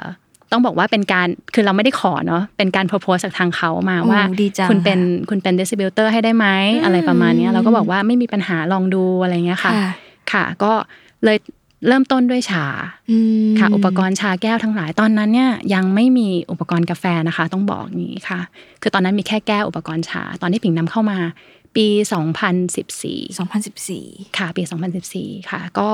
[0.52, 9.90] ต้องบอกว่าเป็นการคือเราไม่ได้ขอเนาะเป็นการ propose จากทางเขามาโอ้ว่าดีจังคุณเป็นค่ะคุณเป็น distributor ให้ได้ไหมอืมอะไรประมาณเนี้ยเราก็บอกว่าไม่มีปัญหาลองดูอะไรเงี้ยค่ะ ค่ะ
[10.32, 10.72] ค่ะก็
[11.24, 11.36] เลย
[11.86, 12.64] เริ่มต้นด้วยชา
[13.10, 18.40] อืมค่ะ อุปกรณ์ชาแก้วทั้งหลายตอนนั้นเนี่ยยังไม่มีอุปกรณ์กาแฟนะคะ ต้องบอกอย่างนี้ค่ะ
[18.82, 21.18] คือตอนนั้นมีแค่แก้วอุปกรณ์ชา ตอนที่ผิงนำเข้ามา
[21.76, 21.86] ปี
[22.66, 24.62] 2014 2014 ค่ะ ปี
[25.06, 25.88] 2014 ค่ะ ก็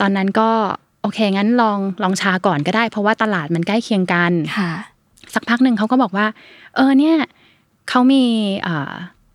[0.00, 0.50] ตอนนั้นก็
[1.02, 4.72] โอเคงั้นลองลองชาก่อนก็ได้ เพราะว่าตลาดมันใกล้เคียงกันค่ะ
[5.34, 6.26] สักพักหนึ่งเขาก็บอกว่า
[6.74, 7.16] เออเนี่ย
[7.88, 8.24] เขามี
[8.62, 8.92] เอ่อ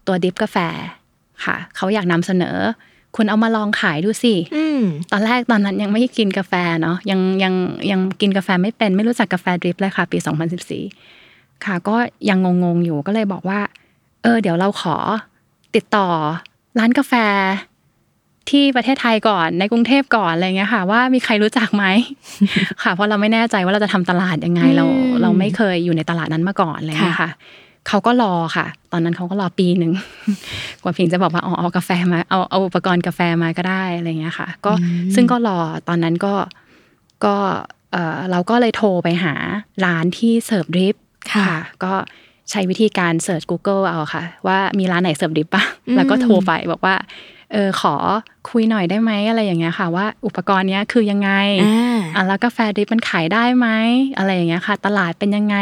[0.08, 0.58] ตัวดิฟกาแฟ
[1.46, 2.58] ค่ะเขาอยากนำเสนอ
[3.16, 7.54] คุณเอามาลองขายดูสิอืมตอนแรกตอนนั้นยังไม่กินกาแฟเนาะยังยัง
[7.92, 10.18] ยังกินกาแฟไม่เป็นไม่รู้จักกาแฟดริปเลยค่ะ ปี
[10.92, 11.96] 2014 ค่ะ ก็
[12.30, 13.60] ยังงงๆอยู่ก็เลยบอกว่า
[14.24, 14.96] เออ เดี๋ยวเราขอ
[15.76, 16.08] ติดต่อ
[16.80, 17.14] ร้านกาแฟ
[18.50, 21.86] ที่ประเทศไทยก่อนในกรุงเทพก่อนอะไรเงี้ยค่ะ ว่ามีใครรู้จักไหม
[22.84, 29.92] ค่ะ เพราะเราไม่แน่ใจว่าเราจะทำตลาดยังไงเราอืมเราไม่เคยอยู่ในตลาดนั้นมาก่อนอะไรเงี้ยค่ะค่ะ เขาก็รอค่ะ ตอนนั้นเขาก็รอปีหนึ่ง
[30.84, 34.72] กว่าพิงจะบอกว่าอ๋อเอากาแฟมาเอาเอาอุปกรณ์กาแฟมาก็ได้อะไรเงี้ยค่ะ ก็
[35.16, 36.34] ซึ่งก็รอตอนนั้นก็
[37.26, 37.36] ก็
[37.92, 39.34] เออเราก็เลยโทรไปหา
[39.86, 40.96] ร้านที่เสิร์ฟดริป
[41.34, 41.50] ค่ะ
[41.84, 41.94] ก็
[42.52, 46.96] ใช้วิธีการ search Google เอาค่ะ ว่ามีร้านไหนเสิร์ฟดริปป่ะอืมแล้วก็โทรไปบอกว่า
[47.54, 47.96] เออขอ
[48.50, 51.32] คุยหน่อยได้ไหมอะไรอย่างเงี้ยค่ะ ว่าอุปกรณ์เนี้ยคือยังไง
[51.64, 53.68] อ่าอะแล้วกาแฟดริปมันขายได้ไหม
[54.18, 55.56] อะไรอย่างเงี้ยค่ะ ตลาดเป็นยังไง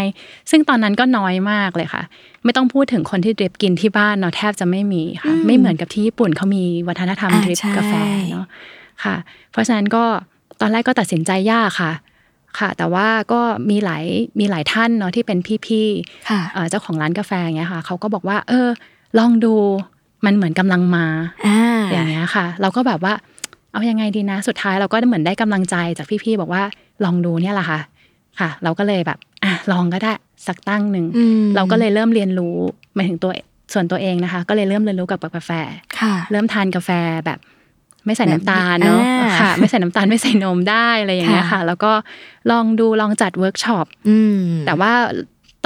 [0.49, 2.03] ซึ่งตอนนั้นก็น้อยมากเลยค่ะ
[2.43, 7.93] ไม่ต้องพูดถึงคนที่ดริปกินที่บ้านเนาะแทบจะไม่มีค่ะอืมไม่เหมือนกับที่ญี่ปุ่นเขามีวัฒนธรรมอ่าดริปใช่กาแฟ
[8.31, 8.45] เนาะ
[9.03, 9.15] ค่ะ
[9.51, 10.03] เพราะฉะนั้นก็
[10.61, 11.91] ตอนแรกก็ตัดสินใจยากค่ะ
[12.59, 14.05] ค่ะ แต่ว่าก็มีหลาย
[14.39, 18.67] มีหลายท่านเนาะที่เป็นพี่ๆค่ะเอ่อเจ้าของร้านกาแฟอย่างเงี้ยค่ะเขาก็บอกว่า เออ
[19.19, 19.55] ลองดู
[20.25, 21.05] มันเหมือนกำลังมา
[21.47, 21.59] อ่า
[21.91, 23.13] อย่างเงี้ยค่ะ เราก็แบบว่า
[23.71, 26.63] เอายังไงดีนะ สุดท้ายเราก็เหมือนได้กำลังใจจากพี่ๆบอกว่า
[27.03, 27.79] ลองดูเนี่ยแหละค่ะ
[28.39, 30.13] ค่ะ เราก็เลยแบบอะลองก็ได้
[30.47, 32.57] สักตั้งหนึ่งอืมเราก็เลยเริ่มเรียนรู้
[32.95, 33.31] หมายถึงตัว
[33.73, 35.51] ส่วนตัวเองนะคะ ก็เลยเริ่มเรียนรู้กับกาแฟ
[35.99, 36.89] ค่ะเริ่มทานกาแฟ
[37.25, 37.39] แบบ
[38.05, 41.91] ไม่ใส่น้ำตาลเนาะอ่าค่ะ ไม่ใส่น้ำตาลไม่ใส่นมได้อะไรอย่างเงี้ยค่ะค่ะแล้วก็
[42.51, 44.93] ลองดูลองจัดเวิร์กช็อปอืมแต่ว่า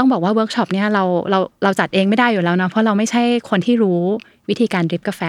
[0.02, 4.02] ต้องบอกว่าเวิร์กช็อปเนี่ยเราเราเราจัดเองไม่ได้อยู่แล้วเนาะเพราะเราไม่ใช่คนที่รู้
[4.50, 5.22] วิธีการดริปกาแฟ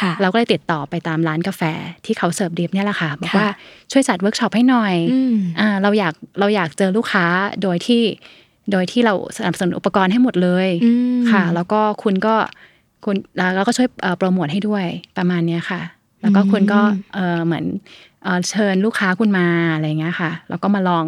[0.00, 1.62] ค่ะเราก็เลยติดต่อไปตามร้านกาแฟ
[2.04, 3.48] ที่เขาเสิร์ฟดริปเนี่ยแหละค่ะบอกค่ะว่า
[3.92, 7.24] ช่วยจัดเวิร์กช็อปให้หน่อยอืมอ่าเราอยากเราอยากเจอลูกค้า
[7.62, 8.02] โดยที่
[8.72, 12.34] โดยที่เราสนับสนุนอุปกรณ์ให้หมดเลยอืมค่ะ แล้วก็คุณก็
[13.04, 13.16] คุณ
[13.54, 14.84] แล้วก็ช่วยเอ่อโปรโมทให้ด้วย
[15.16, 15.80] ประมาณเนี้ยค่ะ
[16.20, 16.80] แล้วก็คุณก็
[17.14, 17.64] เออเหมือน
[18.22, 21.04] เอ่อเชิญลูกค้าคุณมาอะไรเงี้ยค่ะ แล้วก็มาลอง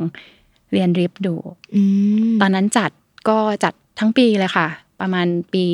[0.73, 1.35] เรียนดริปดู
[1.75, 1.83] อื
[2.31, 2.91] มตอนนั้นจัด
[3.29, 4.67] ก็จัดทั้งปีเลยค่ะ
[5.01, 5.65] ประมาณปี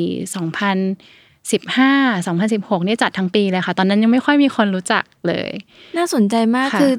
[1.53, 5.51] 2015 2016เนี่ยจัดทั้งปีเลยค่ะ ตอนนั้นยังไม่ค่อยมีคนรู้จักเลย
[5.97, 6.93] น่าสนใจมากค่ะคือ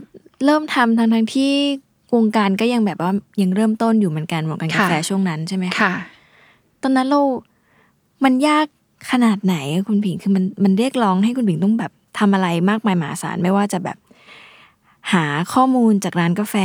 [0.44, 1.52] เริ่มทำทั้งทั้งๆที่
[2.14, 3.10] วงการก็ยังแบบว่า
[3.42, 5.92] ยังเริ่มต้นอยู่เหมือนกันวงการกาแฟช่วงนั้นใช่ไหมค่ะ
[6.82, 7.20] ตอนนั้นเรา
[8.24, 8.66] มันยาก
[9.10, 13.98] ขนาดไหนอะคุณผิงคือมันมันเรียกร้องให้คุณผิงต้องแบบทำอะไรมากมายมหาศาลไม่ว่าจะแบบ
[15.12, 16.56] หาข้อมูลจากร้านกาแฟ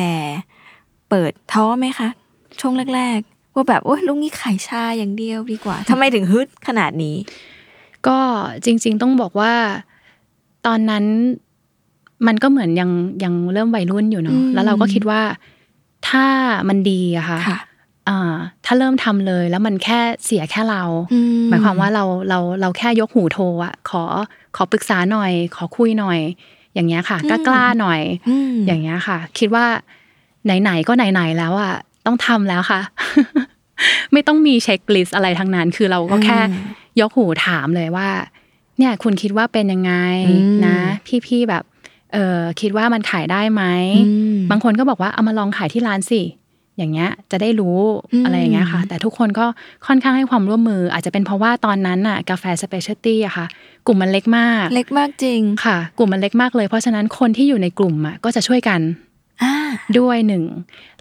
[1.10, 2.10] เปิดท้อไหมคะ
[2.60, 7.16] ช่วงแรกๆ ว่าแบบโอ้ยลุงนี้ขายชาอย่างเดียวดีกว่าทำไมถึงฮึดขนาดนี้
[8.08, 8.18] ก็
[8.66, 9.54] จริง ๆ ต้องบอกว่า
[10.66, 11.06] ตอนนั้น
[12.28, 12.90] มันก็เหมือนยัง
[13.24, 15.22] ยังเริ่มวัยรุ่นอยู่เนาะอืมแล้วเราก็คิดว่า
[16.10, 16.26] ถ้า
[16.70, 17.60] มันดีอะค่ะค่ะ
[18.10, 18.34] อ่า
[18.66, 24.04] ถ้าเริ่มทำเลยแล้วมันแค่เสียแค่เราอืหมายความว่าเราเราเราแค่ยกหูโทรอะขอ
[24.56, 26.20] ขอปรึกษาหน่อย ขอคุยหน่อย
[26.74, 29.66] อย่างเงี้ยค่ะกล้ากล้าหน่อยอืมอย่างเงี้ยค่ะ คิดว่า
[30.62, 31.74] ไหนๆก็ไหนๆแล้วอะ
[32.06, 32.82] ต้องทำแล้วค่ะ
[34.14, 36.64] ไม่ต้องมี checklist อะไรทั้งนั้น คือเราก็แค่อืม
[37.00, 38.10] ยกหูถามเลยว่า
[38.78, 39.94] เนี่ยคุณคิดว่าเป็นยังไง
[40.28, 40.78] อืมนะ
[41.28, 41.64] พี่ๆแบบ
[42.14, 43.64] เออคิดว่ามันขายได้ไหม
[44.08, 46.22] อืมบางคนก็บอกว่าเอามาลองขายที่ร้านสิ
[46.78, 47.80] อย่างเงี้ยจะได้รู้
[48.14, 49.46] อืมอะไรอย่างเงี้ยค่ะ แต่ทุกคนก็
[49.88, 53.46] ค่อนข้างให้ความร่วมมือ อาจจะเป็นเพราะว่าตอนนั้นน่ะกาแฟ specialty อะค่ะ
[53.88, 59.03] กลุ่มมันเล็กมาก เล็กมากจริงค่ะ กลุ่มมันเล็กมากเลย เพราะฉะนั้นคนที่อยู่ในกลุ่มอะก็จะช่วยกันอ่า
[60.00, 60.44] ด้วยหนึ่ง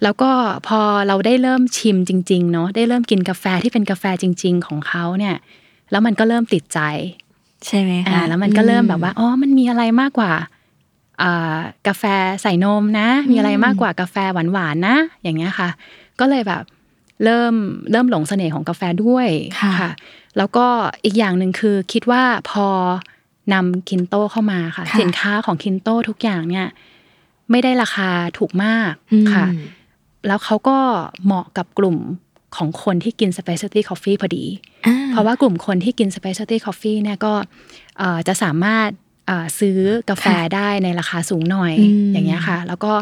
[0.03, 0.31] แล้วก็
[0.69, 5.37] พอเราได้เริ่มชิมจริง ๆ เนาะได้เริ่มกินกาแฟที่เป็นกาแฟจริง ๆ ของเขาเนี่ย
[5.91, 6.81] แล้วมันก็เริ่มติดใจ
[7.67, 10.33] ใช่ไหมอ่าคะแล้วมันก็เริ่มแบบว่าอ๋อมันมีอะไรมากกว่า
[11.23, 12.05] อ่ากาแฟ
[12.43, 14.17] ใส่นมนะ มีอะไรมากกว่ากาแฟ
[14.53, 15.69] หวานๆนะ อย่างเงี้ยค่ะ
[16.21, 16.63] ก็เลยแบบ
[17.25, 17.55] เริ่ม
[17.91, 19.29] เริ่มหลงเสน่ห์ของกาแฟด้วย
[19.61, 19.91] ค่ะ
[20.39, 20.67] แล้วก็
[21.05, 22.67] อีกอย่างหนึ่งคือคิดว่าพอ
[23.53, 26.67] นำคินโตเข้ามาค่ะค่ะสินค้าของคินโตทุกอย่างเนี่ย
[27.53, 29.47] ไม่ได้ราคาถูกมากอืมค่ะ
[30.27, 30.79] แล้วเขาก็
[31.25, 31.97] เหมาะกับกลุ่ม
[32.57, 34.45] ของคนที่กิน specialty coffee พอดี
[34.87, 37.33] อ่าเพราะว่ากลุ่มคนที่กิน specialty coffee เนี่ยก็
[37.99, 38.89] เอ่อจะสามารถ
[39.27, 39.79] เอ่อซื้อ
[40.11, 42.93] กาแฟค่ะได้ในราคาสูงหน่อยอืมอย่างเงี้ยค่ะ แล้วก็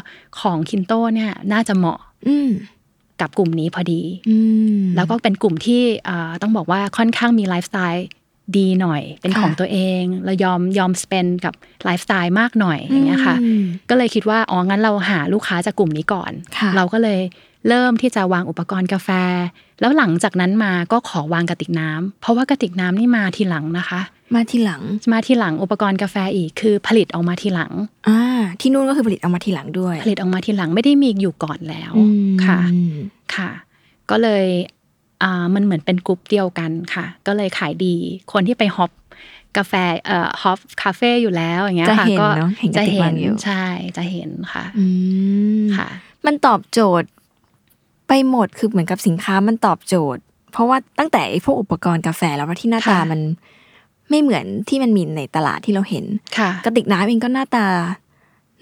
[0.41, 2.51] ของคินโตเนี่ยน่าจะเหมาะอืม
[3.21, 4.37] กับกลุ่มนี้พอดีอื
[4.79, 8.07] มแล้วก็เป็นกลุ่มที่เอ่อต้องบอกว่าค่อนข้างมีไลฟ์สไตล์
[8.59, 17.21] ดีหน่อย เป็นค่ะของตัวเองเรายอมยอมสเปนกับไลฟ์สไตล์มากหน่อยอย่างเงี้ยค่ะอืมก็เลยคิดว่าอ๋องั้นเราหาลูกค้าจากกลุ่มนี้ก่อนค่ะเราก็เลย
[17.69, 19.09] เริ่มที่จะวางอุปกรณ์กาแฟ
[19.81, 24.01] แล้วหลังจากนั้นมาก็ขอวางกระติกน้ำเพราะว่ากระติกน้ำนี่มาทีหลังนะคะ
[24.35, 24.83] มาทีหลัง
[25.13, 27.73] มาทีหลังอุปกรณ์กาแฟอีกคือผลิตออกมาทีหลัง
[28.09, 28.21] อ่า
[28.61, 32.61] ที่นู่นก็คือผลิตเอามาทีหลังด้วย ผลิตออกมาทีหลังไม่ได้มีอยู่ก่อนแล้วอืมค่ะ
[33.35, 33.51] ค่ะ
[34.11, 34.80] ก็เลยอ่า
[35.55, 37.95] มันเหมือนเป็นกลุ่มเดียวกันค่ะ ก็เลยขายดี
[38.33, 38.91] คนที่ไปฮอป
[39.57, 39.73] กาแฟ
[40.07, 43.65] เอ่อฮอปคาเฟ่อยู่แล้วอย่างเงี้ยจะค่ะเห็นก็เนอะเห็นกระจะติกเห็วานงอยู่ใช่
[43.97, 44.87] จะเห็นค่ะอื
[45.63, 45.89] มค่ะ
[46.27, 47.09] มันตอบโจทย์
[48.09, 53.21] ไปหมดคือเหมือนกับสินค้ามันตอบโจทย์ เพราะว่าตั้งแต่ไอ้พวกอุปกรณ์กาแฟแล้วว่าที่หน้าตาค่ะมัน
[54.11, 56.05] ไม่เหมือนที่มันมีในตลาดที่เราเห็น
[56.39, 57.67] ค่ะกระติกน้ำเองก็หน้าตา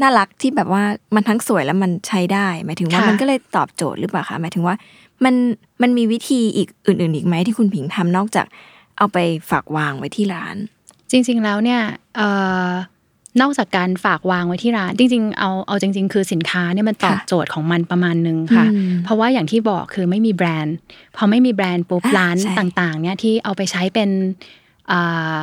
[0.01, 0.83] น่ารักที่แบบว่า
[1.15, 4.75] มันทั้งสวยแล้วมันใช้ได้ หมายถึงว่าค่ะมันก็เลยตอบโจทย์หรือเปล่าคะหมายถึงว่า
[5.25, 5.35] มัน
[5.83, 8.47] มันมีวิธีอีกอื่น ๆ อีกไหมที่คุณผิงทำนอกจาก
[8.99, 9.19] เอาไป
[9.51, 10.57] ฝากวางไว้ที่ร้าน
[11.11, 11.81] จริง ๆ แล้วเนี่ย
[12.17, 12.29] เอ่
[12.69, 12.71] อ
[13.41, 20.77] นอกจากการฝากวางไว้ที่ร้าน จริง ๆ เอาเอาจริง ๆ คือสินค้าเนี่ยมันตอบค่ะโจทย์ของมันประมาณหนึ่งค่ะอืมเพราะว่าอย่างที่บอกคือไม่มีแบรนด์
[21.17, 24.11] พอไม่มีแบรนด์ปุ๊บอ่าร้านใช่ต่าง ๆ เนี่ยที่เอาไปใช้เป็น
[24.91, 25.43] อ่า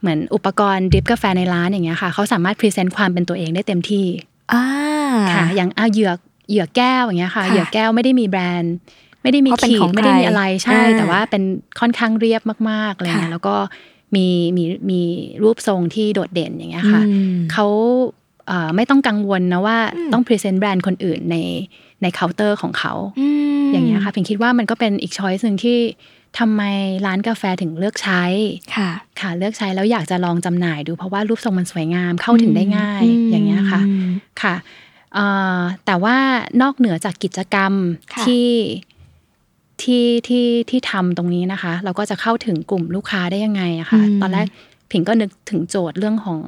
[0.00, 4.06] เหมือนอุปกรณ์ดริปกาแฟในร้านอย่างเงี้ยค่ะเขาสามารถพรีเซนต์ความเป็นตัวเองได้เต็มที่
[4.52, 4.64] อ่า
[5.34, 8.74] ค่ะอย่างอะเหยือก เหยือกแก้วอย่างเงี้ยค่ะค่ะเหยือกแก้วไม่ได้มีแบรนด์
[9.22, 11.42] ไม่ได้มีเพราะเป็นขีขอดงไม่ได้มีใครอะไรใช่อ่าแต่ว่าเป็น
[11.80, 13.56] ค่อนข้างเรียบมากๆอะไรเงี้ยค่ะแล้วก็
[14.16, 14.26] มี
[14.56, 15.00] มีมี
[15.42, 17.66] รูปทรงที่โดดเด่นอย่างเงี้ยค่ะอืมเขา
[18.48, 21.36] เอ่อไม่ต้องกังวลนะว่าอืมต้องพรีเซนต์แบรนด์คนอื่นใน
[22.02, 22.92] ในเคาน์เตอร์ของเขา
[23.62, 25.78] มอย่างเงี้ยค่ะพิงคิดว่ามันก็เป็นอีกช้อยส์หนึ่งที่
[26.38, 26.62] ทำไม
[27.06, 28.22] ร้านกาแฟถึงเลือกใช้
[28.76, 34.06] ค่ะ ค่ะเลือกใช้แล้วอยากจะลองจำหน่ายดูเพราะว่ารูปทรงมันสวยงามเข้าถึงได้ง่ายมอย่างเงี้ยค่ะอืม
[34.42, 34.91] ค่ะเอ่อ
[35.86, 36.16] แต่ว่า
[36.62, 37.72] นอกเหนือจากกิจกรรม
[38.14, 38.48] ค่ะที่
[39.82, 44.46] ที่ที่ที่ทำตรงนี้นะคะ เราก็จะเข้าถึงกลุ่มลูกค้าได้ยังไงอะค่ะอืมตอนแรก
[44.90, 46.40] ผิงก็นึกถึงโจทย์เรื่องของ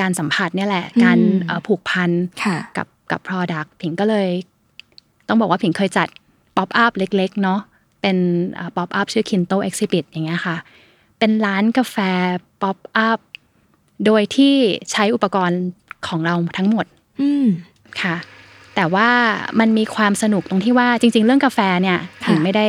[0.00, 2.10] การสัมผัสเนี่ยแหละอืมการเอ่อผูกพัน
[2.44, 4.28] ค่ะกับกับ Product ผิงก็เลย
[5.28, 6.08] ต้องบอกว่าผิงเคยจัด
[6.56, 7.60] ป๊อปอัพเล็กๆ เนาะ
[8.00, 8.16] เป็น
[8.76, 10.56] ป๊อปอัพชื่อ KINTO Exhibit อย่างเงี้ยค่ะ
[11.18, 11.96] เป็นร้านกาแฟ
[12.62, 13.18] ป๊อปอัพ
[14.06, 14.54] โดยที่
[14.90, 15.62] ใช้อุปกรณ์
[16.06, 16.86] ของเราทั้งหมด
[17.20, 17.46] อืม
[18.02, 18.16] ค่ะ
[18.76, 19.08] แต่ว่า
[19.60, 22.66] มันมีความสนุกตรงที่ว่าจริง ๆ เรื่องกาแฟเนี่ยค่ะผิงไม่ได้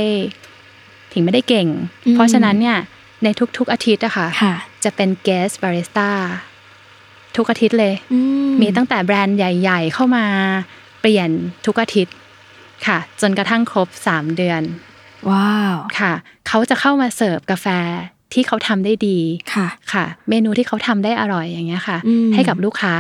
[1.12, 1.68] ผิงไม่ได้เก่ง
[2.06, 2.78] อืมเพราะฉะนั้นเนี่ย
[3.24, 6.10] ในทุก ๆ อาทิตย์อะค่ะค่ะจะเป็น guest barista
[7.38, 8.20] ทุกอาทิตย์เลยอืม
[8.62, 10.26] มีตั้งแต่แบรนด์ใหญ่ ๆ เข้ามา
[11.02, 11.30] เปลี่ยน
[11.66, 12.16] ทุกอาทิตย์
[12.88, 14.62] ค่ะ จนกระทั่งครบ3เดือน
[15.30, 16.14] ว้าวค่ะ
[16.48, 17.68] เขาจะเข้ามาเสิร์ฟกาแฟ
[18.34, 19.18] ที่เขาทำได้ดี
[19.54, 22.96] ค่ะค่ะ เมนูที่เขาทำได้อร่อยอย่างเงี้ยค่ะอืมให้กับลูกค้า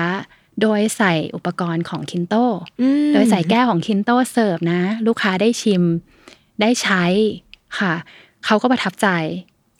[0.61, 2.35] โดยใช้อุปกรณ์ของ KINTO
[2.81, 5.83] อืมโดยใส่แก้วของ KINTO เสิร์ฟนะ ลูกค้าได้ชิม
[6.61, 7.03] ได้ใช้
[7.79, 7.93] ค่ะ
[8.45, 9.07] เขาก็ประทับใจ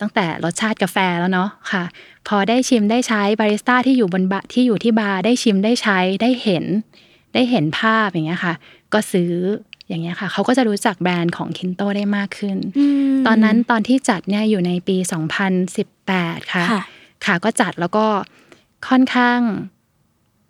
[0.00, 1.84] ตั้งแต่รสชาติกาแฟแล้วเนาะค่ะ
[2.28, 6.64] พอได้ชิมได้ใช้บาริสต้าที่อยู่บนบะที่อยู่ที่บาร์ได้ชิมได้ใช้ได้เห็น
[7.34, 8.54] ได้เห็นภาพอย่างเงี้ยค่ะ
[8.92, 9.32] ก็ซื้อ
[9.88, 12.56] อย่างเงี้ยค่ะ เขาก็จะรู้จักแบรนด์ของคินโตได้มากขึ้น
[13.10, 14.96] มตอนนั้นตอนที่จัดเนี่ยอยู่ในปี
[15.74, 16.82] 2018 ค่ะ ค่ะ
[17.26, 18.06] ค่ะก็จัดแล้วก็
[18.88, 19.38] ค่อนข้าง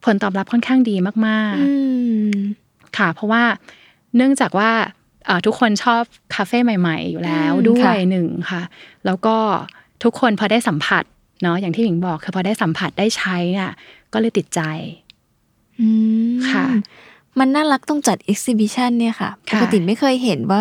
[0.05, 1.71] ผลตอบรับค่อนข้างดีมากอื
[2.29, 3.43] มๆค่ะ เพราะว่า
[4.17, 4.71] เนื่องจากว่า
[5.27, 6.03] เอ่อทุกคนชอบ
[6.35, 8.63] คาเฟ่ใหม่ ๆ อยู่แล้วอืมด้วค่ะยหนึ่งค่ะ
[9.07, 9.37] แล้วก็
[10.05, 11.05] ทุกคนพอได้สัมผัส
[11.43, 13.73] เนาะอย่างที่หญิงบอกคือพอได้สัมผัสได้ใช้เนี่ย
[14.13, 14.61] ก็เลยติดใจ
[15.81, 15.89] อื
[16.33, 16.67] มค่ะ
[17.39, 20.61] มันน่ารักต้องจัด exhibition เนี่ยค่ะปค่ะกติไม่เคยเห็นว่า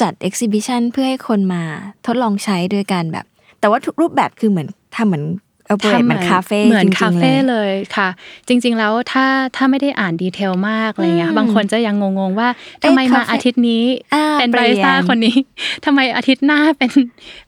[0.00, 1.62] จัด exhibition เพื่อให้คนมา
[2.06, 3.26] ทดลองใช้ด้วยกันแบบ
[3.60, 5.24] แต่ว่าทุกรูปแบบคือเหมือนทำเหมือน
[5.72, 8.08] operate เหมือนคาเฟ่เหมือนจริคางๆเฟ่เลยเลยค่ะ
[8.48, 9.26] จริง ๆ แล้วถ้า
[9.56, 12.48] ถ้าไม่ได้อ่านดีเทลมากอะไรเงี้ยอืมบางคนจะยังงงๆว่า
[12.80, 15.36] เอ๊ะทำไมมาคาเฟ่อาทิตย์นี้อ่าเป็นเปบลี่ยนริสต้าคนนี้
[15.84, 16.90] ทำไมอาทิตย์หน้าเป็น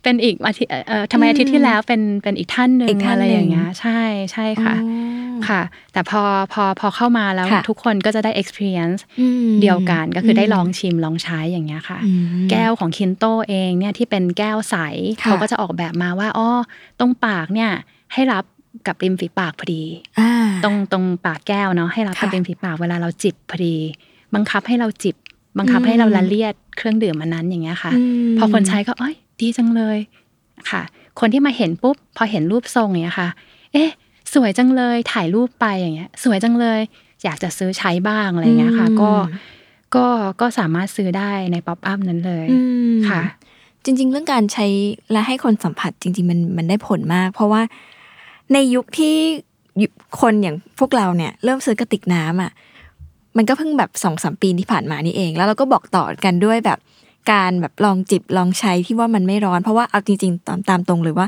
[0.02, 4.00] เป็นอีกอาทิตย์เอ่อทำไมอาทิตย์ที่แล้วเป็นเป็นอีกท่านหนึ่อีงกท่านอะไรอย่างเงี้หนึ่ยงใช่
[4.32, 4.88] ใช่ค่ะอ๋
[5.42, 14.76] อค่ะ แต่พอพอพอเข้ามาแล้วค่ะทุกคนก็จะได้ experience อืมเดียวกันก็คือได้ลองชิมลองใช้อย่างเงี้ยค่ะอืมแก้วของคินโตเองเนี่ยที่เป็นแก้วใส
[15.22, 16.48] ค่ะเขาก็จะออกแบบมาว่าอ๋อ
[17.00, 17.70] ตรงปากเนี่ย
[18.12, 18.44] ให้รับ
[18.86, 19.82] กับริมฝีปากพอดี
[20.20, 20.30] อ่า
[20.64, 23.76] ตรงตรงปากแก้วเนาะให้รับกับค่ะริมฝีปากเวลาเราจิบพอดี
[24.34, 25.16] บังคับให้เราจิบ
[25.58, 27.92] บังคับอืมให้เราละเลียดเครื่องดื่มอันนั้นอย่างเงี้ยค่ะ
[28.28, 29.98] มพอคนใช้ก็เอ้ยดีจังเลย
[30.70, 30.82] ค่ะ
[31.20, 33.28] คนที่มาเห็นปุ๊บพอเห็นรูปทรงอย่างเงี้ยค่ะ
[33.72, 33.90] เอ๊ะ
[34.34, 36.80] สวยจังเลยถ่ายรูปไปอย่างเงี้ย สวยจังเลย
[37.24, 39.12] อยากจะซื้อใช้บ้างอะไรเงี้ยค่ะอืมก็
[39.96, 40.06] ก็
[40.40, 42.58] ก็สามารถซื้อได้ในป๊อปอัพนั้นเลยอื
[42.92, 43.20] มค่ะ
[43.84, 44.66] จริง ๆ เรื่องการใช้
[45.12, 47.62] และให้คนสัมผัสจริง ๆ มันมันได้ผลมาก เพราะว่า
[48.52, 49.16] ในยุคที่
[49.82, 49.88] ยุ
[50.20, 52.52] คนอย่างพวกเราเนี่ย เริ่มซื้อกระติกน้ำอะ
[53.36, 56.78] มันก็เพิ่งแบบสองสามปีที่ผ่านมานี่เอง แล้วเราก็บอกต่อกันด้วยแบบ
[57.32, 61.26] การแบบลองจิบลองใช้ที่ว่ามันไม่ร้อนเพราะว่าเอาจริงๆตามตามตรงเลยว่า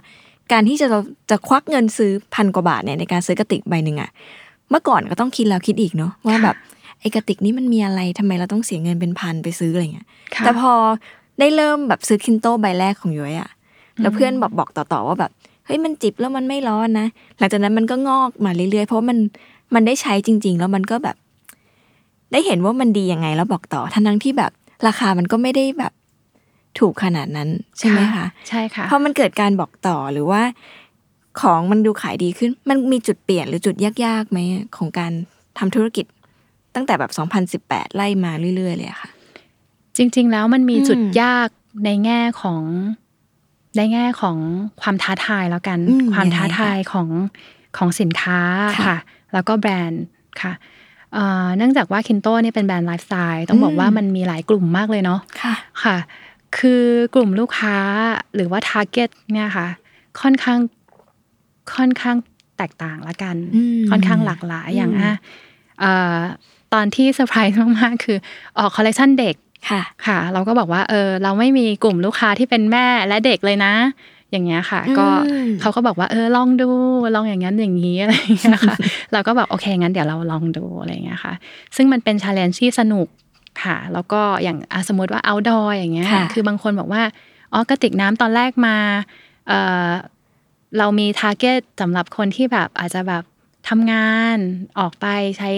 [0.53, 4.11] การที่จะเราจะควักเงินซื้อพันกว่าบาทเนี่ยในการซื้อกระติกใบหนึ่งอะ
[4.71, 6.57] เมื่อก่อนก็ต้องคิดแล้วคิดอีกเนาะว่าแบบ
[7.01, 10.73] ไอ้กระติกนี้มันมีอะไรทำไมเราต้องเสียเงินเป็นพันไปซื้ออะไรเงี้ยค่ะแต่พอ
[11.39, 13.51] ได้เริ่มแบบซื้อคินโตใบแรกของย้อยอะ
[14.03, 17.07] แล้วเพื่อนบอกบอกต่อๆว่าแบบเฮ้ยมันจิบแล้วมันไม่ร้อนนะ
[17.39, 19.19] หลังจากนั้นมันก็งอกมาเรื่อยๆ เพราะว่ามัน
[19.75, 21.17] มันได้ใช้จริง ๆ แล้วมันก็แบบ
[22.33, 24.53] ได้เห็นว่ามันดียังไงแล้วบอกต่อทั้งทั้งๆที่แบบ
[24.87, 25.93] ราคามันก็ไม่ได้แบบ
[26.79, 30.43] ถูกขนาดนั้นใช่ไหมคะใช่ค่ะพอมันเกิดการบอกต่อหรือว่า
[31.41, 34.39] ของมันดูขายดีขึ้น มันมีจุดเปลี่ยนหรือจุดยากๆไหม
[34.77, 35.13] ของการ
[35.59, 36.07] ทำธุรกิจ
[36.75, 39.11] ตั้งแต่แบบ 2018 ไล่มาเรื่อยๆเลยอะค่ะ
[39.97, 41.49] จริง ๆ แล้วมันมีอืมจุดยาก
[41.85, 42.63] ในแง่ของ
[43.77, 44.37] ในแง่ของ
[44.83, 47.09] ความท้าทายแล้วกันอืมความยังไงท้าทายของ
[47.77, 48.41] ของสินค้า
[48.79, 48.97] ค่ะค่ะ
[49.33, 50.05] แล้วก็แบรนด์
[50.43, 50.53] ค่ะ
[51.15, 55.55] เอ่อเนื่องจากว่า KINTO เนี่ยเป็นแบรนด์ไลฟ์สไตล์ต้องบอกอืมว่ามันมีหลายกลุ่มมากเลยเนาะค่ะ
[55.85, 55.97] ค่ะ
[56.59, 57.77] คือกลุ่มลูกค้า
[58.35, 59.69] หรือว่า target เนี่ยค่ะ
[60.21, 60.59] ค่อนข้าง
[61.75, 62.17] ค่อนข้าง
[62.57, 65.15] แตกต่างละกันอืมค่อนข้างหลากหลายอย่างอืมอะ
[65.81, 66.17] เอ่อ
[66.75, 68.19] ตอนที่เซอร์ไพรส์มากๆคือ
[68.59, 69.35] ออกคอลเลคชันเด็ก
[69.69, 73.75] ค่ะค่ะ เราก็บอกว่าเออเราไม่มีกลุ่มลูกค้าที่เป็นแม่และเด็กเลยนะ
[74.31, 76.69] อย่างเงี้ยค่ะ ก็อืมเขาก็บอกว่าเออลองดู
[77.15, 78.77] ลองอย่างนั้นอย่างนี้อะไรอย่างเงี้ยค่ะ
[79.13, 81.33] เราก็บอกโอเคงั้นเดี๋ยวเราลองดูอะไรอย่างเงี้ยค่ะ
[81.77, 83.07] ซึ่งมันเป็น challenge ที่สนุก
[83.65, 87.03] ค่ะ แล้วก็อย่างอะสมมติว่า outdoor อย่างเงี้ยค่ะคือบางคนบอกว่า
[87.53, 88.77] อ๋อกระติกน้ำตอนแรกมา
[89.49, 89.53] เอ
[89.89, 89.91] อ
[90.79, 93.23] เรามี target สำหรับคนที่แบบอาจจะแบบ
[93.69, 94.37] ทำงาน
[94.79, 95.07] ออกไป
[95.39, 95.51] ใช้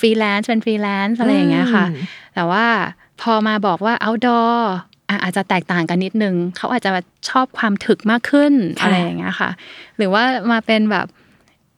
[0.00, 1.98] ฟรีแลนซ์เป็นฟรีแลนซ์อะไรอย่างเงี้ยค่ะอืม
[2.34, 2.66] แต่ว่า
[3.20, 4.54] พอมาบอกว่า outdoor
[5.08, 6.90] อะอาจจะแตกต่างกันนิดนึง เขาอาจจะ
[7.30, 9.50] ชอบความถึกมากขึ้นค่ะอะไรอย่างเงี้ยค่ะ
[9.96, 10.22] หรือว่า
[10.52, 11.06] มาเป็นแบบ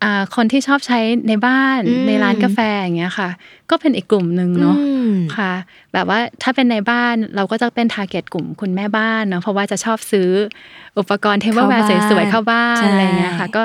[0.05, 3.29] อ่าคนที่ชอบใช้ในบ้านอืมในร้านกาแฟอย่างเงี้ยค่ะ
[3.71, 5.53] ก็เป็นอีกกลุ่มหนึ่งเนาะอืมค่ะ
[5.95, 10.31] แบบว่าถ้าเป็นในบ้านเราก็จะเป็น target กลุ่มคุณแม่บ้านเนาะเพราะว่าจะชอบซื้อ
[10.99, 13.65] อุปกรณ์ tableware เข้าบ้านสวยๆเข้าบ้านใช่อะไรอย่างเงี้ยค่ะ ก็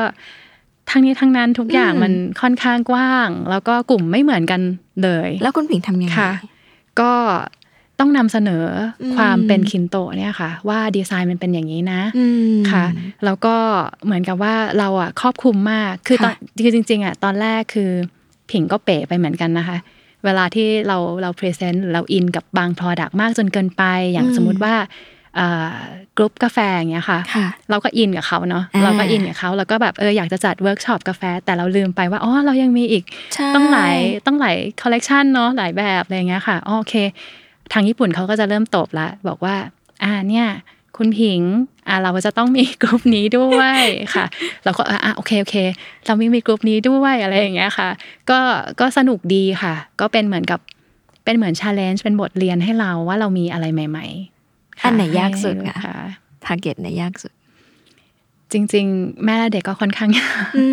[0.89, 4.61] ทั้งนี้ทั้งนั้นทุกอย่างอืมมันค่อนข้างกว้าง แล้วก็กลุ่มไม่เหมือนกัน
[5.03, 6.33] เลย แล้วคุณผิงทำยังไงค่ะ
[6.99, 7.11] ก็
[8.01, 8.65] ต้องนำเสนอ
[9.01, 12.85] อืมความเป็น KINTO เนี่ยค่ะ ว่าดีไซน์มันเป็นอย่างนี้นะอืมค่ะ
[13.25, 13.55] แล้วก็
[14.05, 17.91] เหมือนกับว่าเราอะครอบคลุมมากคือตอนค่ะคือจริง ๆอะตอนแรกคือ
[18.51, 19.77] ผิงก็เป๋ไปเหมือนกันนะคะ
[20.25, 24.73] เวลาที่เราเรา present เราอินกับบาง Product มากจนเกินไป อย่างอืมสมมุติว่า
[26.17, 36.95] กรุ๊ปกาแฟอย่างเงี้ยค่ะค่ะเราก็อินกับเขาเนาะอ่าเราก็อินกับเขาแล้วก็แบบเอออยากจะจัดเวิร์กช็อปกาแฟ แต่เราลืมไปว่าอ๋อเรายังมีอีกใช่ต้องหลายต้องหลายคอลเลกชันเนาะหลายแบบอะไรอย่างเงี้ยค่ะอ๋อโอเค
[37.73, 39.55] ทางญี่ปุ่นเขาก็จะเริ่มตบละบอกว่า
[40.03, 40.47] อ่าเนี่ย
[40.97, 41.41] คุณผิง
[41.87, 43.83] อ่าเราจะต้องมีกลุ่มนี้ด้วย
[44.15, 44.25] ค่ะ
[44.63, 45.55] เราก็อ่าอ่าโอเคโอเค
[46.05, 47.89] เรามีมีกลุ่มนี้ด้วยอะไรอย่างเงี้ยค่ะ
[48.29, 48.39] ก็
[48.79, 50.59] ก็สนุกดีค่ะ ก็เป็นเหมือนกับ
[51.25, 55.95] เป็นเหมือน challenge เป็นบทเรียนให้เราว่าเรามีอะไรใหม่ๆค่ะอันไหนยากสุดให้คะค่ะ
[56.45, 57.33] target เนี่ยยากสุด
[58.51, 60.65] จริง ๆ แม่และเด็กก็ค่อนข้างยากอื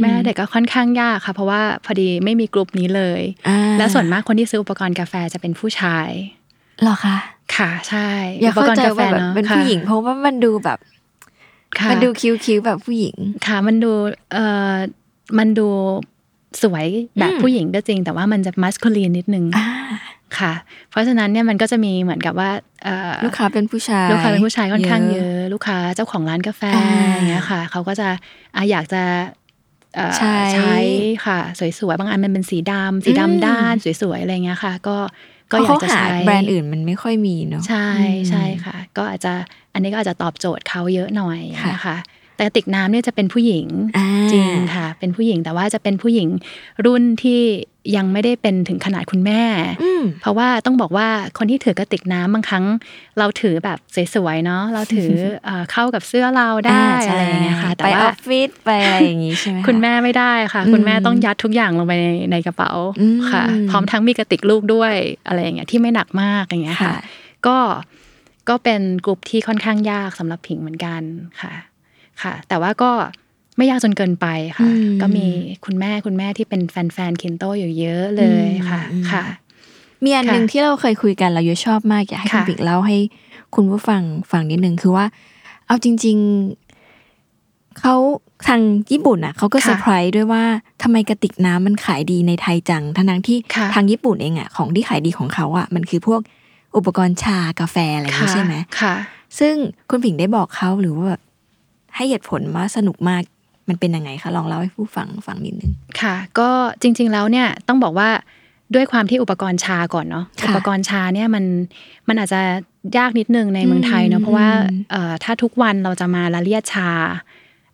[0.00, 6.08] แม่และเด็กก็ค่อนข้างยากค่ะ เพราะว่าพอดีไม่มีกลุ่มนี้เลยอ่าและส่วนมากคนที่ซื้ออุปกรณ์กาแฟจะเป็นผู้ชาย
[6.45, 7.16] เหรอคะ
[7.56, 8.08] ค่ะ ใช่
[8.40, 10.78] อย่าเข้าใจอุปกรณ์กาแฟว่าแบบเนาะเป็นค่ะผู้หญิงเพราะว่ามันดูแบบ
[11.78, 13.92] ค่ะมันดูคิ้วๆแบบผู้หญิง ค่ะมันดู
[14.32, 14.72] เอ่อ
[15.38, 15.68] มันดู
[16.62, 16.86] สวย
[17.18, 19.68] แบบอืมผู้หญิงก็จริง แต่ว่ามันจะมัสคูลีนนิดนึงอ่า
[20.38, 20.52] ค่ะ
[20.90, 22.50] เพราะฉะนั้นเนี่ยมันก็จะมีเหมือนกับว่า
[22.84, 28.08] เอ่อลูกค้าเป็นผู้ชายลูกค้าเป็นผู้ชายค่อนข้างเยอะ ลูกค้าเจ้าของร้านกาแฟอ่าอย่างเงี้ยค่ะเขาก็จะ
[28.56, 29.02] อะอยากจะ
[29.96, 30.76] เอ่อใช้ใช้
[31.26, 31.38] ค่ะ
[31.78, 34.96] สวยๆบางอันมันเป็นสีดำสีอืมดำด้านสวยๆอะไรเงี้ยค่ะ ก็
[35.52, 39.32] ก็อยากจะเพระเขใช้หแบรนด์อื่นมันไม่ค่อยมีเนาะใช่อืมใช่ค่ะ ก็อาจจะ
[39.74, 41.96] อันนี้ก็อาจจะตอบโจทย์เขาเยอะหน่อยค่ะนะคะ
[42.36, 43.66] แต่กระติกน้ำเนี่ยจะเป็นผู้หญิง
[43.98, 46.28] อ่าจริงค่ะ เป็นผู้หญิงแต่ว่าจะเป็นผู้หญิง
[46.86, 47.40] รุ่นที่
[47.96, 49.42] ยังไม่ได้เป็นถึงขนาดคุณแม่
[49.82, 52.64] อืมเพราะว่าต้องบอกว่าคนที่ถือกระติกน้ำบางครั้ง
[53.18, 53.78] เราถือแบบ
[54.14, 55.10] สวยๆเนาะเราถือ
[55.44, 62.70] เอ่อเข้ากับเสื้อเราได้อ่าใช่อะไรอย่างเงี้ยค่ะ แต่ไปอว่าอฟฟิศไปอะไรอย่างงี้ใช่ไหมะคุณแม่ไม่ได้ค่ะอืมคุณแม่ต้องยัดทุกอย่างลงไปในในกระเป๋า
[63.00, 64.94] อืมค่ะ พร้อมทั้งมีกระติกลูกด้วย
[65.26, 66.98] อะไรอย่างเงี้ยที่ไม่หนักมากอย่างเงี้ยค่ะค่ะ
[67.46, 67.58] ก็
[68.48, 71.02] ก็เป็นกลุ่มที่ค่อนข้างยากสำหรับผิงเหมือนกัน
[71.40, 71.52] ค่ะ
[72.22, 72.90] ค่ะ แต่ว่าก็
[73.56, 74.26] ไม่ยากจนเกินไป
[74.58, 75.26] ค่ะอืมก็มี
[75.64, 79.24] คุณแม่คุณแม่ที่เป็นแฟนๆคินโตอยู่เยอะเลยค่ะอืมค่ะ
[80.04, 82.98] มีอันหนึ่งค่ะที่เราเคยคุยกันเราเยอะชอบมากอยากให้คุณค่ะปิกเล่าให้
[83.54, 85.06] คุณผู้ฟังฟังนิดนึงคือว่า
[85.66, 86.16] เอาจริง
[86.98, 87.94] ๆเขา
[88.48, 88.60] ทาง
[88.92, 90.44] ญี่ปุ่นอะเขาก็ค่ะเซอร์ไพรส์ด้วยว่า
[90.82, 96.20] ทำไมกระติกน้ำมันขายดีในไทยจังทั้งๆที่ค่ะทางญี่ปุ่นเองอะของที่ขายดีของเขาอะมันคือพวก
[96.76, 98.94] อุปกรณ์ชากาแฟอะไรอย่างนี้ใช่ไหมค่ะ
[99.38, 99.54] ซึ่ง
[99.90, 101.20] คุณผิงได้บอกเขาหรือว่าแบบ
[101.96, 103.22] ให้เหตุผลว่าสนุกมาก
[103.68, 106.50] มันเป็นยังไงคะลองเล่าให้ผู้ฟังฟังนิดนึงค่ะ ก็
[106.82, 108.10] จริง ๆ แล้วเนี่ยต้องบอกว่า
[108.74, 111.44] ด้วยความที่อุปกรณ์ชาก่อนเนาะค่ะอุปกรณ์ชาเนี่ยมัน
[112.08, 112.40] มันอาจจะ
[112.96, 116.90] ยากนิดนึงในเมืองไทยอืเนาะมเพราะว่าอืมเอ่อถ้าทุกวันเราจะมาละเลียดชา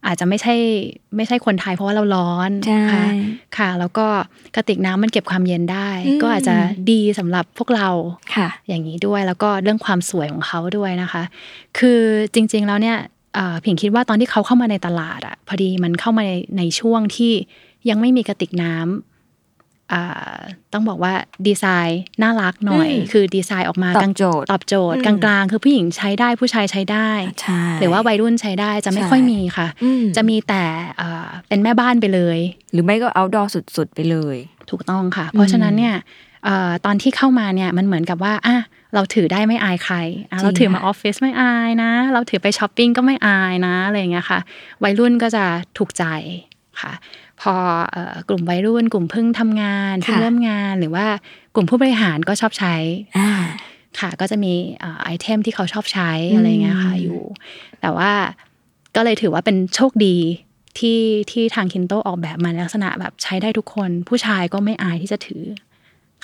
[0.07, 0.55] อาจจะไม่ใช่
[1.17, 3.05] ไม่ใช่คนไทยเพราะว่าเราร้อนใช่ค่ะ
[3.57, 4.07] ค่ะ แล้วก็
[4.57, 6.55] กระติกน้ำมันเก็บความเย็นได้อืมก็อาจจะ
[6.91, 7.89] ดีสำหรับพวกเรา
[8.35, 11.23] ค่ะ อย่างนี้ด้วยแล้วก็เรื่องความสวยของเขาด้วยนะคะ
[11.79, 12.01] คือ
[12.35, 13.09] จริง ๆ แล้วเนี่ยเอ่อ
[13.65, 17.33] ผิงคิดว่าตอนที่เขาเข้ามาในตลาดอะพอดีมันเข้ามาในในช่วงที่
[17.89, 20.37] ยังไม่มีกระติกน้ำอ่า
[20.73, 21.13] ต้องบอกว่า
[21.47, 27.11] ดีไซน์น่ารักหน่อยอืมคือดีไซน์ออกมาตอบกลางโจทย์ตอบโจทย์อืกมลางๆ คือผู้หญิงใช้ได้ผู้ชายใช้ได้
[27.43, 30.63] ใช่หรือว่าวัยรุ่นใช้ได้จะไม่ใช่ค่อยมีค่ะอืมจะมีแต่
[30.99, 32.39] เอ่อเป็นแม่บ้านไปเลย
[32.73, 34.37] หรือไม่ก็เอาดอสุดๆไปเลย
[34.71, 35.95] ถูกต้องค่ะ เพราะฉะนั้นเนี่ย
[36.45, 38.57] เอ่อตอนที่เข้ามาเนี่ยมันเหมือนกับว่าอะ
[38.95, 39.97] เราถือได้ไม่อายใคร
[40.31, 44.41] อะจริงเราถือมาค่ะออฟฟิศไม่อายนะ เราถือไปช้อปปิ้งก็ไม่อายนะอะไรอย่างเงี้ยค่ะ
[44.85, 45.45] วัยรุ่นก็จะ
[45.79, 46.05] ถูกใจ
[46.81, 46.93] ค่ะ
[47.41, 47.55] พอ
[47.93, 51.07] เอ่อกลุ่มวัยรุ่น กลุ่มเพิ่งทำงานเพิ่งเริ่มงานหรือว่า
[51.55, 52.75] กลุ่มผู้บริหารก็ชอบใช้
[53.19, 53.31] อ่า
[54.01, 57.23] ค่ะ ก็จะมีเอ่อไอเทมที่เขาชอบใช้อะไรอย่างเงี้ยค่ะอืมอยู่
[57.81, 58.11] แต่ว่า
[58.97, 60.17] ก็เลยถือว่าเป็นโชคดี
[60.79, 61.01] ที่
[61.31, 65.43] ที่ทางคินโตออกแบบมาในลักษณะแบบใช้ได้ทุกคน ผู้ชายก็ไม่อายที่จะถือ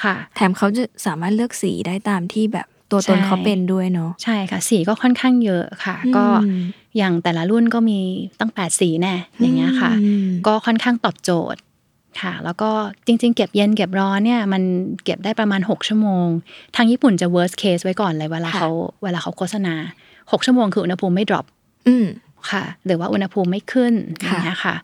[0.03, 6.63] ค่ะ แถมเขาจะสามารถเลือกสีได้ตามที่แบบตัวตนใช่เขาเป็นด้วยเนาะใช่ค่ะ สีก็ค่อนข้างเยอะค่ะ ก็อืม
[6.97, 8.01] อย่างแต่ละรุ่นก็มี
[8.41, 11.61] ตั้งแปดสีแน่อย่างเงี้ยค่ะอืมก็ค่อนข้างตอบโจทย์
[12.21, 12.71] ค่ะ แล้วก็
[13.07, 14.63] จริง ๆ เก็บเย็นเก็บร้อนเนี่ยมัน
[15.05, 16.27] เก็บได้ประมาณ 6 ชั่วโมง
[16.77, 18.71] ทางญี่ปุ่นจะ worst case ไว้ก่อนเลยเวลาค่ะเขา
[19.03, 19.75] เวลาเขาโฆษณา
[20.13, 21.45] 6 ชั่วโมงคืออุณหภูมิไม่ drop
[21.89, 22.07] อืม
[22.51, 24.75] ค่ะ หรือว่าอุณหภูมิไม่ขึ้นอค่ะย่างเงี้ยค่ะ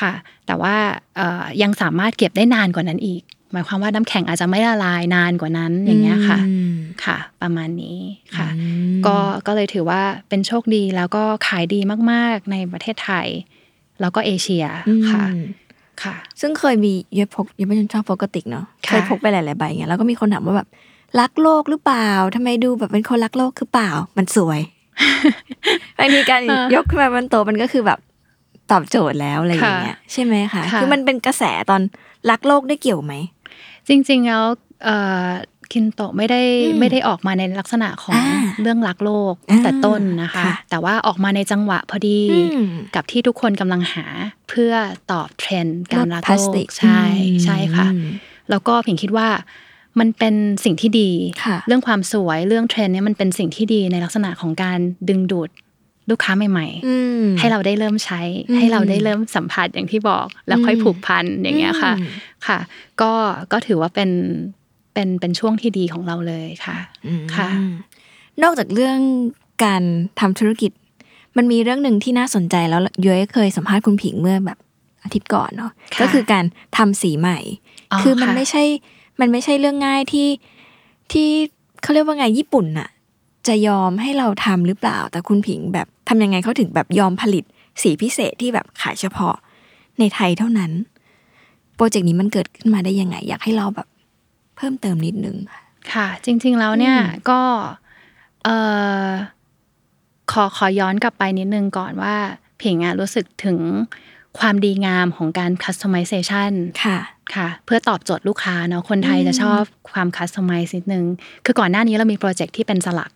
[0.00, 0.12] ค่ะ
[0.46, 0.74] แต่ว่า
[1.16, 3.22] เอ่อยังสามารถเก็บได้นานกว่านั้นอีก
[3.54, 7.98] หมายความว่าน้ำแข็งอาจจะไม่ละลายนานกว่านั้นอย่างเงี้ยค่ะอืมค่ะ ประมาณนี้
[8.36, 13.26] ค่ะอืมก็ก็เลยถือว่าเป็นโชคดีแล้วก็ขายดีมากๆในประเทศไทย
[14.00, 14.64] แล้วก็เอเชีย
[15.10, 15.44] ค่ะอืม
[16.02, 20.68] ค่ะ ซึ่งเคยมีเยอะพกเยอะไม่ชอบพกกระติกเนาะค่ะเคยพกไปหลายๆใบเงี้ยแล้วก็มีคนถามว่าแบบ
[21.20, 24.60] รักโลกหรือเปล่าทำไมดูแบบเป็นคนรักโลกคือเปล่า มันสวย
[25.98, 26.40] บางทีการ
[26.74, 27.98] ยกขึ้นมาบนโต๊ะมันก็คือแบบ
[28.70, 31.80] ตอบโจทย์แล้วอะไรอย่างเงี้ยใช่ไหมคะค่ะคือมันเป็นกระแสตอน
[32.30, 33.14] รักโลกได้เกี่ยวไหม
[33.88, 34.44] จริงๆแล้ว
[34.84, 35.28] เอ่อ
[35.72, 44.04] คินโตะไม่ได้อืมไม่ได้ออกมาในลักษณะของอ่าเรื่องรักโลกอ่าแต่ต้นนะคะค่ะแต่ว่าออกมาในจังหวะพอดีอืกับที่ทุกคนกำลังหา
[44.48, 44.72] เพื่อ
[45.12, 47.88] ตอบเทรนด์การรักโลกลดพลาสติกใช่อืมใช่ค่ะ
[48.50, 49.28] แล้วก็ผิงคิดว่า
[49.98, 51.10] มันเป็นสิ่งที่ดี
[51.44, 55.50] ค่ะเรื่องความสวยเรื่องเทรนด์เนี่ยมันเป็นสิ่งที่ดีในลักษณะของการดึงดูด
[56.10, 62.08] ลูกค้าใหม่อืมๆให้เราได้เริ่มใช้อืมให้เราได้เริ่มสัมผัสอย่างที่บอก แล้วค่อยอืมผูกพันอย่างเงี้ยค่ะอืม
[62.46, 62.58] ค่ะ
[63.00, 63.12] ก็
[63.52, 64.10] ก็ถือว่าเป็น
[64.94, 66.76] เป็นเป็นช่วงที่ดีของเราเลยค่ะ
[67.06, 67.48] อืมค่ะ
[68.42, 68.98] นอกจากเรื่อง
[69.64, 69.82] การ
[70.20, 70.70] ทำธุรกิจ
[71.36, 74.58] มันมีเรื่องหนึ่งที่น่าสนใจแล้วย้อยเคยสัมภาษณ์คุณผิงเมื่อแบบ
[75.02, 76.44] อาทิตย์ก่อนเนาะค่ะก็คือการ
[76.76, 77.38] ทำสีใหม่
[77.92, 78.62] อ๋อคือมันค่ะไม่ใช่
[79.20, 80.28] มันไม่ใช่เรื่องง่ายที่
[81.12, 81.28] ที่
[81.82, 82.88] เขาเรียกว่าไงญี่ปุ่นน่ะ
[83.46, 87.44] จะยอมให้เราทำหรือเปล่า แต่คุณผิงแบบทำยังไงเขาถึงแบบยอมผลิต
[87.82, 89.34] สีพิเศษที่แบบขายเฉพาะ
[89.98, 90.72] ในไทยเท่านั้น
[91.76, 93.88] โปรเจกต์นี้มันเกิดขึ้นมาได้ยังไง อยากให้เราแบบ
[94.56, 95.62] เพิ่มเติมนิดนึงค่ะ
[95.92, 97.40] ค่ะ จริง ๆแล้วเนี่ยอืมก็
[98.44, 98.56] เอ่
[99.06, 99.08] อ
[100.32, 102.14] ขอขอย้อนกลับไปนิดนึงก่อนว่า
[102.62, 103.58] ผิงอะรู้สึกถึง
[104.38, 106.52] ความดีงามของการ customization
[106.84, 106.98] ค่ะ
[107.34, 109.62] ค่ะ เพื่อตอบโจทย์ลูกค้าเนาะคนไทยอืมจะชอบ
[109.92, 111.04] ความ customize นิดนึง
[111.44, 113.10] คือก่อนหน้านี้เรามีโปรเจกต์ที่เป็นสลัก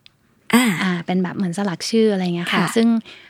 [0.54, 2.88] อ่าอ่าเป็นแบบเหมือนสลักชื่ออะไรเงี้ยค่ะค่ะซึ่ง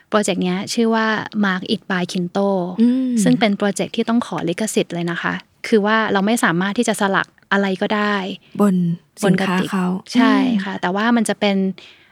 [0.08, 1.06] โปรเจกต์เนี้ยชื่อว่า
[1.44, 2.48] Mark It by Kinto
[2.80, 5.34] อืมซึ่งเป็นโปรเจกต์ที่ต้องขอลิขสิทธิ์เลยนะคะ
[5.68, 8.14] คือว่าเราไม่สามารถที่จะสลักอะไรก็ได้
[8.60, 10.34] บนสินนกระติกเขาใช่
[10.64, 11.56] ค่ะ แต่ว่ามันจะเป็น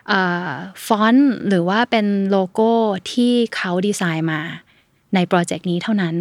[0.08, 0.50] เอ่อ
[0.86, 2.70] ฟอนต์หรือว่าเป็นโลโก้
[3.12, 4.40] ที่เขาดีไซน์มา
[5.14, 6.14] ในโปรเจกต์นี้เท่านั้น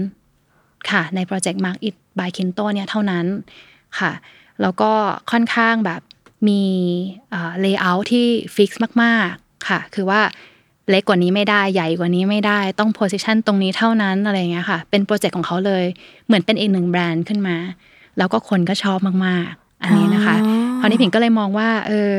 [0.89, 3.25] ค่ะ ในโปรเจกต์ Mark It by KINTO เนี่ยเท่านั้น
[3.99, 4.11] ค่ะ
[4.61, 4.91] แล้วก็
[5.31, 6.01] ค่อนข้างแบบ
[6.47, 6.63] มี
[7.31, 10.21] layer ที่ fix มาก ๆ ค่ะ คือว่า
[10.89, 15.83] เล็กกว่านี้ไม่ได้ใหญ่กว่านี้ไม่ได้ต้อง position ตรงนี้เท่านั้นอะไรอย่างเงี้ยค่ะ เป็นโปรเจกต์ของเขาเลย
[16.25, 17.57] เหมือนเป็นอีกหนึ่งแบรนด์ขึ้นมา
[18.17, 22.11] แล้วก็คนก็ชอบมากๆ อันนี้นะคะอ๋อคราวนี้ผิงก็เลยมองว่า เออ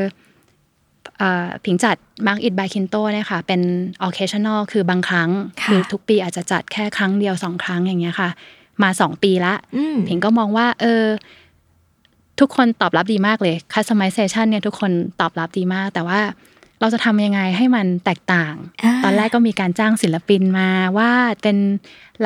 [1.17, 1.95] เอ่อผิงจัด
[2.25, 3.61] Mark It by KINTO เนี่ยค่ะ เป็น
[4.07, 5.29] occasional คือบางครั้ง
[5.61, 8.29] ค่ะคือทุกปีอาจจะจัดแค่ครั้งเดียวสองครั้งอย่างเงี้ยค่ะ
[8.83, 11.03] มาสองปีละอืมผิงก็มองว่า เออ
[12.39, 14.91] ทุกคนตอบรับดีมากเลย customization เนี่ยทุกคน
[15.21, 16.19] ตอบรับดีมาก แต่ว่า
[16.81, 21.57] เราจะทำยังไงให้มันแตกต่างอ่าตอนแรกก็มีการจ้างศิลปินมาวาดเป็น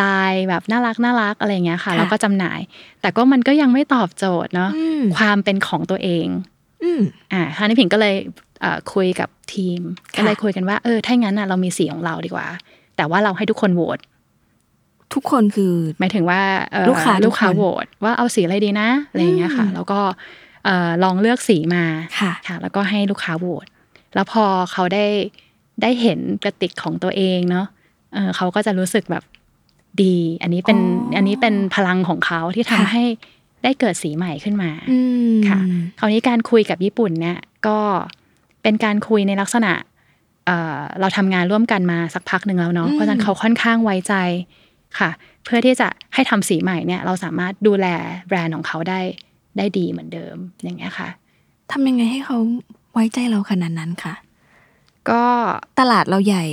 [0.01, 2.59] ลายแบบน่ารักน่ารักอะไรอย่างเงี้ยค่ะค่ะแล้วก็จำหน่าย
[3.01, 6.27] แต่ก็มันก็ยังไม่ตอบโจทย์เนาะอืมความเป็นของตัวเอง
[6.83, 7.01] อืม
[7.33, 8.15] อ่าคราวนี้ผิงก็เลย
[8.61, 9.81] เอ่อคุยกับทีม
[10.15, 12.47] ค่ะก็เลยคุยกันว่าเออถ้างั้นน่ะเรามีสีของเราดีกว่า
[12.97, 13.99] แต่ว่าเราให้ทุกคนโหวต
[15.13, 16.41] ทุกคนคือหมายถึงว่า
[16.71, 19.99] เอ่อลูกค้าลูกค้าทุกคนโหวตว่าเอาสีอะไรดีนะอะไรอย่างเงี้ยค่ะอืมแล้วก็
[20.65, 21.83] เอ่อลองเลือกสีมา
[22.19, 23.67] ค่ะค่ะ แล้วก็ให้ลูกค้าโหวต
[24.13, 25.05] แล้วพอเขาได้
[25.81, 27.65] ได้เห็นกระติกของตัวเองเนาะ
[28.13, 29.23] เออเขาก็จะรู้สึกแบบ
[30.03, 33.03] ดี อันนี้เป็นอ๋ออัอันนี้เป็นพลังของเขาที่ทำค่ะให้
[33.63, 34.99] ได้เกิดสีใหม่ขึ้นมาอื
[35.33, 35.59] มค่ะ
[35.99, 37.37] คราวนี้การคุยกับญี่ปุ่นเนี่ย
[37.67, 37.79] ก็
[38.63, 39.71] เป็นการคุยในลักษณะ
[40.45, 44.13] เอ่อเราทำงานร่วมกันมาสักพักหนึ่งแล้วเนาะอืมเพราะฉะนั้นเขาค่อนข้างไว้ใจ
[44.99, 45.09] ค่ะ
[45.45, 47.87] เพื่อที่จะให้ทำสีใหม่เนี่ย เราสามารถดูแล
[48.27, 48.99] แบรนด์ของเขาได้
[49.57, 51.09] ได้ดีเหมือนเดิมอย่างเงี้ยค่ะ
[51.71, 52.37] ทำยังไงให้เขา
[52.93, 54.13] ไว้ใจเราขนาดนั้นค่ะ
[55.09, 55.23] ก็
[55.79, 56.45] ตลาดเราใหญ่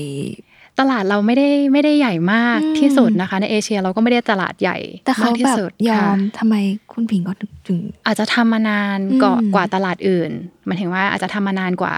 [0.80, 6.55] ตลาดเราไม่ได้ไม่ได้ใหญ่มากอืมที่สุดนะคะ ในเอเชียเราก็ไม่ได้ตลาดใหญ่แต่เขามกที่แบบสุดยอค่ะมทำไม
[6.93, 7.32] คุณผิงก็
[7.66, 10.30] ถึง อาจจะทำมานานอืมกว่ากว่าตลาดอื่น
[10.66, 11.95] หมายถึงว่าอาจจะทำมานานกว่า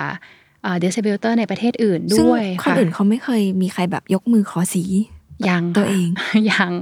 [0.83, 4.85] ดิสติบิวเตอร์ในประเทศอื่นซึ่งด้วยคนค่ะอื่นเขาไม่เคยมีใครแบบยกมือขอสี
[5.49, 6.73] ยังตัวเองค่ะยัง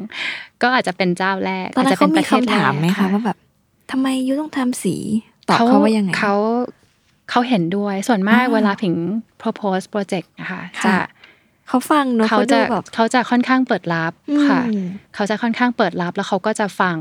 [0.63, 3.37] ก็อาจจะเป็นเจ้าแรกตอนนั้นจจะเขาป็มีประทศคำถามไหมแรกคะว่าแบบ
[3.91, 4.97] ทำไมยูต้องทำสี
[5.49, 6.35] ตอบเขาว่ายังไงเขา
[7.31, 8.95] เขาเห็นด้วยส่วนมากอ่าเวลาผิง
[9.41, 10.97] propose project นะคะค่ะจะ
[11.69, 14.13] เขาฟังเนอะเขาเขาจะดูแบบเขาจะค่อนข้างเปิดรับ
[14.49, 16.97] ค่ะอืมเขาจะค่อนข้างเปิดรับแล้วเขาก็จะฟัง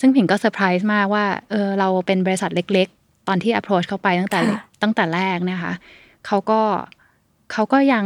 [0.00, 5.72] ซึ่งผิงก็เซอร์ไพรส์มากว่าเออเราเป็นบริษัทเล็ก ๆ ตอนที่ approach เข้าไปตั้งแต่ค่ะตั้งแต่แรกเนะคะ
[6.26, 6.60] เขาก็
[7.52, 8.04] เขาก็ยัง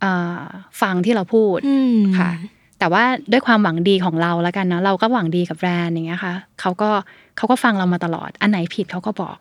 [0.00, 0.42] เอ่อ
[0.82, 2.30] ฟังที่เราพูดอืมค่ะ
[2.78, 6.90] แต่ว่าด้วยความหวังดีของเราแล้วกันเนาะเราก็หวังดีกับแบรนด์อย่างเงี้ยค่ะเขาก็
[7.36, 9.36] เขาก็ฟังเรามาตลอด อันไหนผิดเขาก็บอก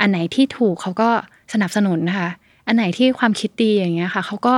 [0.00, 1.10] อันไหนที่ถูกเขาก็
[1.52, 2.30] สนับสนุนนะคะ
[2.66, 4.56] อันไหนที่ความคิดดีอย่างเงี้ยค่ะเขาก็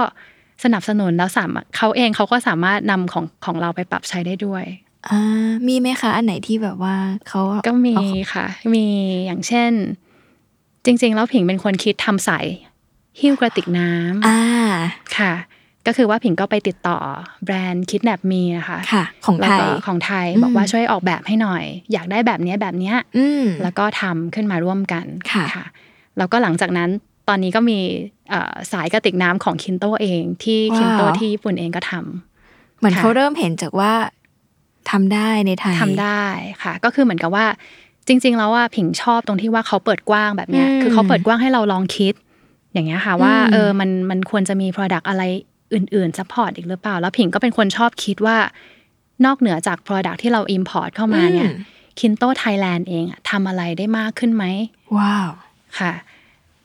[0.64, 4.64] สนับสนุนแล้วสามารถเขาเองเขาก็สามารถนำของของเราไปปรับใช้ได้ด้วย
[5.09, 5.20] อ่า
[5.68, 6.97] มีไหมคะ อันไหนที่แบบว่า
[7.28, 8.86] เขาก็มีเอาค่ะ มี
[9.26, 9.72] อย่างเช่น
[10.84, 12.30] จริง ๆ แล้วผิงเป็นคนคิดทำใส
[13.20, 14.41] หิ้วกระติกน้ำอ่า
[15.16, 15.32] ค่ะ
[15.87, 16.99] ก็คือว่าผิงก็ไปติดต่อ
[17.45, 25.64] แบรนด์คิดแนบมีนะคะค่ะ ของแล้วไทยก็ของไทยอืมบอกว่าช่วยออกแบบให้หน่อย อยากได้แบบเนี้ยแบบเนี้ยอืมแล้วก็ทำขึ้นมาร่วมกันค่ะ
[26.18, 26.91] แล้วก็หลังจากนั้น
[27.28, 27.78] ตอนนี้ก็มี
[28.31, 33.93] เอ่อสายกระติกน้ำของคินโตเองที่ว้าวคินโตที่ญี่ปุ่นเองก็ทำเหมือนค่ะเขาเริ่มเห็นอกจากว่า
[34.91, 36.24] ทำได้ในไทยทำได้
[36.62, 37.47] ค่ะ ก็คือเหมือนกับว่า
[38.07, 42.14] จริง ๆ แล้วว่าผิงชอบตรงที่ว่าเขาเปิดกว้างแบบเนี้ยอืมคือเขาเปิดกว้างให้เราลองคิด
[42.72, 45.22] อย่างเงี้ยค่ะว่าอืมเออมันมันควรจะมี Product อะไร
[45.75, 48.39] อื่นๆ support อีกหรือเปล่า แล้วผิงก็เป็นคนชอบคิดว่า
[49.25, 51.59] นอกเหนือจาก Product ที่เรา Import เข้ามาเนี่ยอืม
[52.01, 54.45] KINTO Thailand เองอะทำอะไรได้มากขึ้นไหม
[54.97, 55.31] ว้าว
[55.79, 55.93] ค่ะ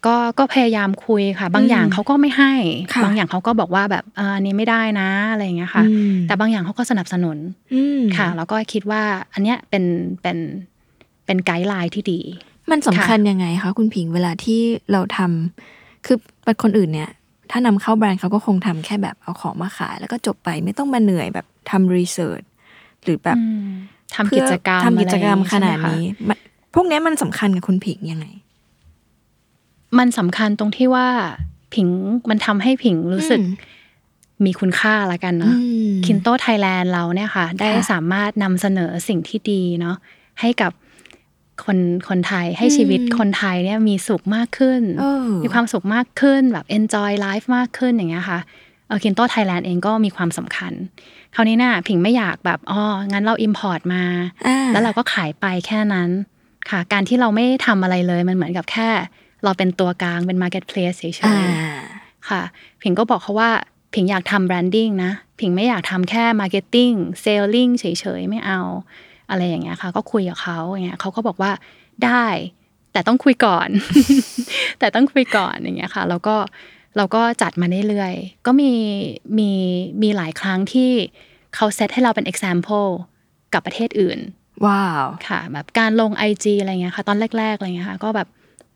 [0.05, 2.53] ก็ก็พยายามคุยค่ะ บางอย่างเขาก็ไม่ให้
[2.93, 7.37] ค่ะบางอย่างเขาก็บอกว่าแบบเอออันนี้ไม่ได้นะอะไรอย่างเงี้ยค่ะอืมแต่บางอย่างเขาก็สนับสนุน
[7.73, 9.03] อืมค่ะ แล้วก็คิดว่า
[9.33, 9.83] อันเนี้ยเป็น
[10.21, 10.37] เป็น
[11.25, 12.19] เป็นไกด์ไลน์ที่ดี
[12.71, 14.59] มันสำคัญยังไงคะคุณผิงเวลาที่
[14.91, 17.09] เราทำคือเป็นคนอื่นเนี่ย
[17.51, 22.41] ถ้านำเข้าแบรนด์เขาก็คงทำแค่แบบเอาของมาขาย แล้วก็จบไปไม่ต้องมาเหนื่อยแบบทำรีเสิร์ช
[23.03, 23.69] หรือแบบอืม
[24.15, 26.37] ทำกิจกรรมเพื่อทำกิจกรรมอะไอย่งขนาดใช่ไหมคะนี้มัน
[26.73, 28.25] พวกเนี้ยมันสำคัญกับคุณผิงยังไง
[29.97, 31.07] มันสำคัญตรงที่ว่า
[31.73, 31.87] ผิง
[32.29, 33.73] มันทำให้ผิงรู้สึกอืม
[34.45, 39.95] มีคุณค่าละกันเนาะอืมคินโตไทยแลนด์เราเนี่ยค่ะ ได้ค่ะสามารถนำเสนอสิ่งที่ดีเนาะ
[40.41, 40.71] ให้กับ
[41.63, 41.77] คน
[42.09, 48.39] คนไทยให้ชีวิตอืมคนไทยเนี่ยมีสุขมากขึ้นเออมีความสุขมากขึ้นแบบ enjoy life มากขึ้นอย่างเงี้ยค่ะ
[48.87, 50.73] เออคินโตไทยแลนด์เองก็มีความสำคัญ
[51.35, 52.81] คราวนี้น่ะผิงไม่อยากแบบอ๋อ
[53.11, 54.03] งั้นเรา import มา
[54.47, 56.09] อ่าแล้วเราก็ขายไปแค่นั้น
[56.69, 58.89] ค่ะ การที่เราไม่ทำอะไรเลยมันเหมือนกับแค่
[59.43, 62.41] เราเป็นตัวกลางเป็น marketplace เฉยอ่าๆค่ะ
[62.81, 63.51] ผิงก็บอกเขาว่า
[63.93, 67.85] ผิงอยากทำ branding นะ ผิงไม่อยากทำแค่ marketing selling เฉ
[68.19, 68.61] ยๆ ไม่เอา
[69.29, 71.51] อะไรอย่างเงี้ยค่ะ ก็คุยกับเขาอย่างเงี้ยเขาก็บอกว่า
[72.05, 72.25] ได้
[72.93, 73.69] แต่ต้องคุยก่อน
[74.79, 76.35] แต่ต้องคุยก่อนอย่างเงี้ยค่ะ แล้วก็
[76.97, 78.71] เราก็จัดมาเรื่อยๆก็มี
[79.37, 79.51] มี
[80.01, 80.91] มีหลายครั้งที่
[81.55, 82.89] เขาเซตให้เราเป็น example
[83.53, 84.19] กับประเทศอื่น
[84.65, 88.27] ว้าวค่ะ แบบการลง IG อะไรเงี้ยค่ะ ตอนแรกๆอะไรเงี้ยค่ะก็แบบ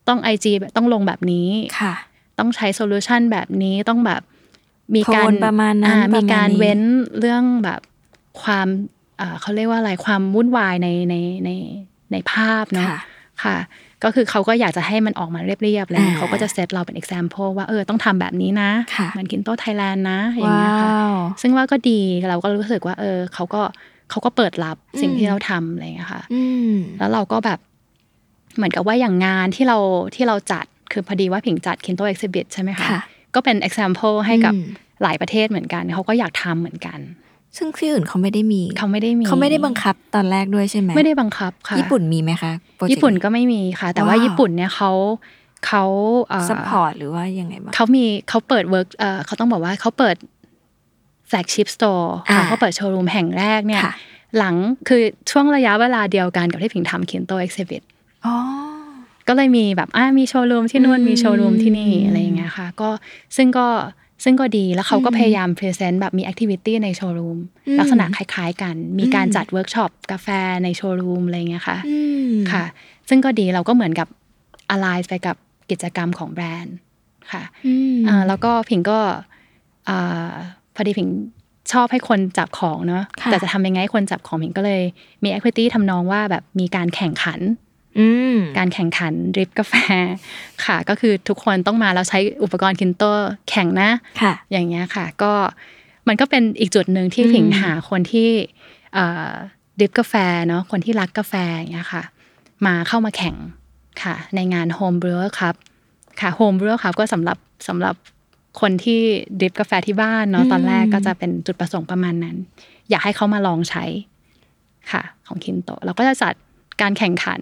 [0.07, 1.93] ต้อง IG แบบต้องลงแบบนี้ค่ะ
[2.39, 4.21] ต้องใช้ solution แบบนี้ต้องแบบ
[4.95, 6.81] มีการโทนประมาณนั้นอ่าประมาณนี้มีการเว้น
[7.19, 7.81] เรื่องแบบ
[8.41, 8.98] ความอ่า
[9.41, 11.15] เขาเรียกว่าอะไรความวุ่นวายในใน
[11.45, 11.49] ใน
[12.11, 12.99] ในภาพเนาะค่ะ
[13.43, 13.57] ค่ะ
[14.03, 23.61] ก็คือเขาก็อยากจะให้มันออกมาเรียบๆเลยอ่าเขาก็จะเซตเราเป็น example ว่าเออต้องทำแบบนี้นะค่ะเหมือน KINTO Thailand นะอย่างเงี้ยค่ะว้าวซึ่งว่าก็ดีเราก็รู้สึกว่า เออเขาก็
[24.09, 26.41] เขาก็เปิดรับสิ่งอืมที่เราทำอะไรอย่างเงี้ยค่ะอื
[26.73, 27.59] มแล้วเราก็แบบ
[28.55, 29.77] เหมือนกับว่าอย่างงานที่เรา
[30.15, 33.01] ที่เราจัดคือพอดีว่าผิงจัด KINTO Exhibit ใช่ไหมคะค่ะ
[33.35, 34.65] ก็เป็น example ให้กับอืม
[35.03, 36.99] หลายประเทศเหมือนกัน เขาก็อยากทำเหมือนกัน
[37.57, 44.91] ซึ่งที่อื่นเขาไม่ได้มีเขาไม่ได้มีเขาไม่ได้บังคับตอนแรกด้วยใช่ไหมไม่ได้บังคับค่ะญี่ปุ่นมีไหมคะโปรเจกต์ญี่ปุ่นก็ไม่มีค่ะ แต่ว่าว้าวญี่ปุ่นเนี่ยเขา
[45.67, 45.83] เขา
[46.29, 50.15] เอ่อ support หรือว่ายังไงบ้างเขามีเขาเปิด work เอ่อเขาต้องบอกว่าเขาเปิด
[51.27, 53.93] flagship store ค่ะอ่าเขาเปิดโชว์รูมแห่งแรกเนี่ยค่ะ
[54.37, 54.55] หลัง
[54.87, 57.83] คือช่วงระยะเวลาเดียวกันกับที่ผิงทำ Kinto Exhibit
[58.25, 58.35] อ๋อ
[59.27, 62.89] ก็เลยมีแบบอ่ามีโชว์รูมที่นู่นอืมมีโชว์รูมที่นี่อะไรอย่างเงี้ยค่ะ ก็
[63.37, 63.67] ซึ่งก็
[64.23, 70.27] ซึ่งก็ดีแล้วเขาก็อืมพยายาม present แบบมี activity ในโชว์รูมอืมลักษณะคล้ายๆกัน มีการอืมจัดเวิร์กช็อปกาแฟ
[70.63, 71.97] ในโชว์รูมอะไรอย่างเงี้ยค่ะอื
[72.29, 72.63] มค่ะ
[73.09, 74.07] ซึ่งก็ดีเราก็เหมือนกับ
[74.75, 75.35] align ไปกับ
[75.69, 76.75] กิจกรรมของแบรนด์
[77.31, 78.99] ค่ะอืมอ่าแล้วก็ผิงก็
[79.89, 80.31] อ่า
[80.75, 81.09] พอดีผิง
[81.71, 84.81] ชอบให้คนจับของเนาะค่ะแต่จะทำยังไงให้คนจับของผิงก็เลย
[85.23, 87.68] มี equity ทำนองว่าแบบมีการแข่งขันอืม
[88.57, 89.73] การแข่งขันดริปกาแฟ
[90.65, 93.03] ค่ะ ก็คือทุกคนต้องมาแล้วใช้อุปกรณ์คินโต
[93.49, 93.89] แข่งนะ
[94.21, 95.33] ค่ะอย่างเงี้ยค่ะ ก็
[96.07, 98.29] มันก็เป็นอีกจุดหนึ่งที่อืมผิงหาคนที่
[98.93, 99.31] เอ่อ
[99.79, 100.13] ดริปกาแฟ
[100.47, 102.03] เนาะคนที่รักกาแฟอย่างเงี้ยค่ะ
[102.65, 103.35] มาเข้ามาแข่ง
[104.03, 105.55] ค่ะ ในงาน Home Brewer ครับ
[106.21, 107.37] ค่ะ Home Brewer ครับก็สำหรับ
[107.67, 107.95] สำหรับ
[108.61, 109.01] คนที่
[109.39, 112.35] ดริปกาแฟที่บ้านเนาะตอนแรกก็จะเป็นจุดประสงค์ประมาณนั้น
[112.89, 113.83] อยากให้เขามาลองใช้
[114.91, 116.33] ค่ะ ของคินโตเราก็จะจัด
[116.81, 117.39] การแข่งขัน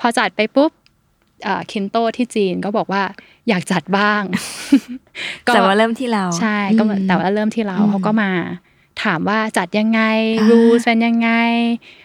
[0.00, 0.72] พอจัดไปปุ๊บ
[1.70, 3.02] คินโตที่จีนก็บอกว่า
[3.48, 4.22] อยากจัดบ้าง
[5.46, 8.30] ก็แต่ว่าเริ่มที่เราใช่ก็อืมแต่ว่าเริ่มที่เราอืมเขาก็มา
[9.04, 10.00] ถามว่าจัดยังไง
[10.38, 11.30] อ่ารูเป็นยังไง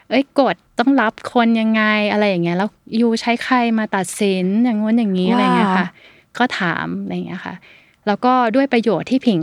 [0.10, 2.70] เอ้ยกฎต้องรับคนยังไงอะไรอย่างเงี้ยแล้ว
[3.02, 5.88] ยูใช้ใครมาตัดสินอย่างงู้นอย่างนี้อะไรอย่างเงี้ยค่ะ
[6.38, 7.56] ก็ถามอะไรอย่างเงี้ยค่ะ
[8.08, 9.42] แล้วก็ด้วยประโยชน์ที่ผิง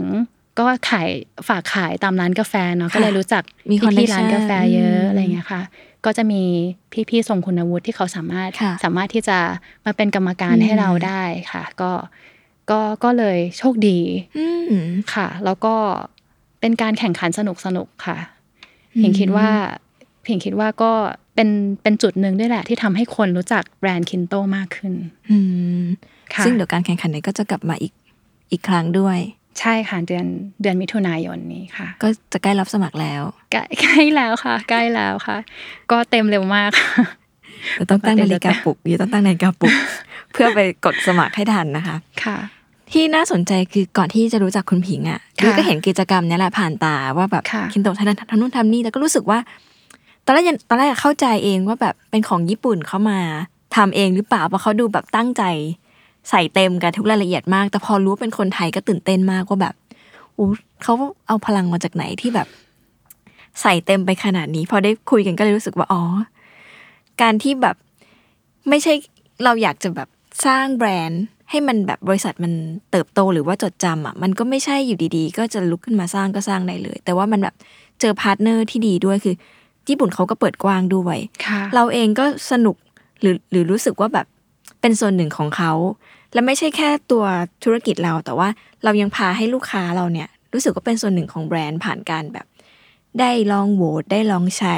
[0.59, 1.09] ก็ขาย
[1.47, 5.61] ฝากขายตามร้านกาแฟเนาะค่ะก็เลยรู้จักมีพี่ connection ๆร้านกาแฟเยอะอืมอะไรอย่างเงี้ยค่ะ
[6.05, 6.41] ก็จะมี
[7.09, 9.37] พี่ๆทรงคุณวุฒิที่เขาสามารถค่ะสามารถที่จะ
[9.85, 11.91] มาเป็นกรรมการอืมให้เราได้ค่ะ ก็
[12.69, 13.99] ก็ก็เลยโชคดี
[14.37, 14.73] อืม
[15.13, 15.73] ค่ะ แล้วก็
[16.59, 18.17] เป็นการแข่งขันสนุกสนุกๆค่ะ
[18.95, 19.49] อืมเพียงคิดว่า
[20.23, 20.91] เพียงคิดว่าก็
[21.35, 21.49] เป็น
[21.83, 24.93] เป็นจุดหนึ่งด้วยแหละ ที่ทำให้คนรู้จักแบรนด์คินโตมากขึ้น
[25.29, 25.37] อื
[25.81, 25.85] ม
[26.33, 27.93] ค่ะซึ่งเดี๋ยวการแข่งขันนี้ก็จะกลับมาอีก
[28.51, 29.17] อีกครั้งด้วย
[29.59, 30.25] ใช่ค่ะเดือน
[30.61, 35.37] เดือนมิถุนายนนี้ค่ะ ก็จะใกล้รับสมัครแล้ว ใกล้ใกล้แล้วค่ะ ใกล้แล้วค่ะ
[35.91, 37.03] ก็เต็มเร็วมากค่ะ
[37.73, 39.73] เดี๋ยวต้องตั้งนาฬิกาปลุกอยู่ต้องตั้งนาฬิกาปลุก
[40.31, 42.37] เพื่อไปกดสมัครให้ทันนะคะ ค่ะ
[42.91, 49.39] ที่น่าสนใจคือก่อนที่จะรู้จักคุณผิงอะค่ะยุ้ยก็เห็นกิจกรรมเนี้ยแหละผ่านตาว่าแบบค่ะคินโตทำทำนู่นทำนี่แล้วก็รู้สึกว่า
[50.25, 53.19] ตอนแรกยังตอนแรกเข้าใจเองว่าแบบเป็นของญี่ปุ่นเขามา
[53.75, 55.43] ทำเองหรือเปล่าเพราะเขาดูแบบตั้งใจ
[56.29, 59.75] ใส่เต็มกับทุกรายละเอียดมาก แต่พอรู้ว่าเป็นคนไทยก็ตื่นเต้นมากว่าแบบ
[60.37, 60.47] อู้
[60.83, 60.93] เขา
[61.27, 62.47] เอาพลังมาจากไหนที่แบบ
[63.61, 66.01] ใส่เต็มไปขนาดนี้ พอได้คุยกันก็เลยรู้สึกว่าอ๋อ
[67.21, 67.75] การที่แบบ
[68.69, 68.93] ไม่ใช่
[69.43, 70.07] เราอยากจะแบบ
[70.45, 72.53] สร้างแบรนด์ให้มันแบบบริษัทมัน
[72.91, 77.55] เติบโตหรือว่าจดจำอะมันก็ไม่ใช่อยู่ดีๆ ก็จะลุกขึ้นมาสร้างก็สร้างได้เลย แต่ว่ามันแบบ
[77.99, 79.35] เจอ partner ที่ดีด้วยคือ
[79.89, 82.75] ญี่ปุ่นเขาก็เปิดกว้างด้วยค่ะเราเองก็สนุก
[83.21, 84.27] หรือหรือรู้สึกว่าแบบ
[84.81, 85.71] เป็นส่วนหนึ่งของเขา
[86.33, 87.25] และไม่ใช่แค่ตัว
[87.63, 88.49] ธุรกิจเรา แต่ว่า
[88.83, 92.47] เรายังพาให้ลูกค้าเราเนี่ยรู้สึกว่าเป็นส่วนหนึ่งของแบรนด์ผ่านการแบบ
[93.19, 94.77] ได้ลองโหวตได้ลองใช้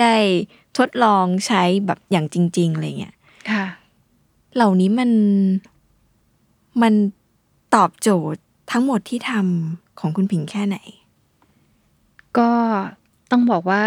[0.00, 0.14] ได้
[0.78, 3.14] ทดลองใช้แบบอย่างจริง ๆอะไรเงี้ย
[3.50, 3.66] ค่ะ
[4.54, 5.10] เหล่านี้มัน
[6.82, 6.94] มัน
[7.74, 10.76] ตอบโจทย์ทั้งหมดที่ทำของคุณผิงแค่ไหน
[12.38, 12.50] ก็
[13.30, 13.84] ต้องบอกว่า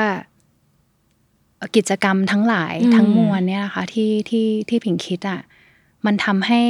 [1.75, 5.41] กิจกรรมทั้งหลายทั้งมวลเนี่ยนะคะที่ที่ที่ผิงคิดอะ
[6.07, 6.61] มันทำให้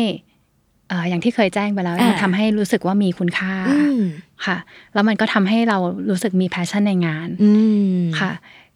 [0.90, 4.02] เอ่ออย่างที่เคยแจ้งไปแล้วอ่ามัมันทำให้รู้สึกว่ามีคุณค่าอืม
[4.46, 4.58] ค่ะ
[4.94, 5.78] แล้วมันก็ทำให้เรา
[6.10, 7.52] รู้สึกมี passion ในงานอื
[7.98, 8.32] มค่ะ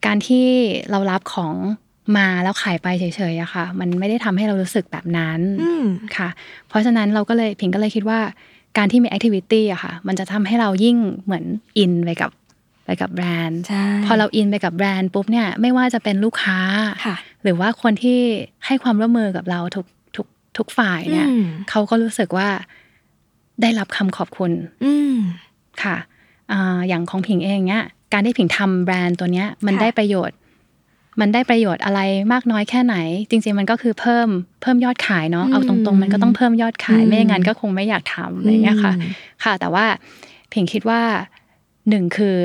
[0.06, 0.46] การที่
[0.92, 1.56] เรารับของ
[2.18, 5.86] มาแล้วขายไปเฉยๆอะค่ะ มันไม่ได้ทำให้เรารู้สึกแบบนั้นอืม
[6.18, 6.30] ค่ะ
[6.68, 8.20] เพราะฉะนั้นเราก็เลยผิงก็เลยคิดว่า
[8.78, 11.46] การที่มี activity อะค่ะ มันจะทำให้เรายิ่งเหมือน
[11.78, 12.32] อินไปกับ
[12.86, 16.60] ไปกับแบรนด์ใช่พอเราอินไปกับแบรนด์ปุ๊บเนี่ยไม่ว่าจะเป็นลูกค้า
[17.06, 18.20] ค่ะหรือว่าคนที่
[18.66, 19.86] ให้ความร่วมมือกับเราทุก
[20.58, 22.48] ทุกทุกฝ่ายเนี่ยอืมเขาก็รู้สึกว่า
[23.62, 24.52] ได้รับคำขอบคุณ
[24.86, 25.16] อืม
[25.84, 25.96] ค่ะ
[26.52, 27.84] อ่าอย่างของผิงเองเนี่ย
[28.14, 30.38] การที่ผิงทำแบรนด์ตัวเนี้ยมันค่ะได้ประโยชน์
[31.20, 32.00] มันได้ประโยชน์อะไร
[32.34, 32.96] มากน้อยแค่ไหน
[33.30, 34.28] จริง ๆ มันก็คือเพิ่ม
[34.62, 39.12] เพิ่มยอดขายเนาะเอาตรงๆ มันก็ต้องเพิ่มยอดขายอืมไม่อย่างนั้นก็คงไม่อยากทำอะไรอย่างเงี้ยค่ะอืม
[39.44, 39.86] ค่ะ แต่ว่า
[40.54, 41.02] ผิงคิดว่า
[41.90, 42.36] หนึ่งคือ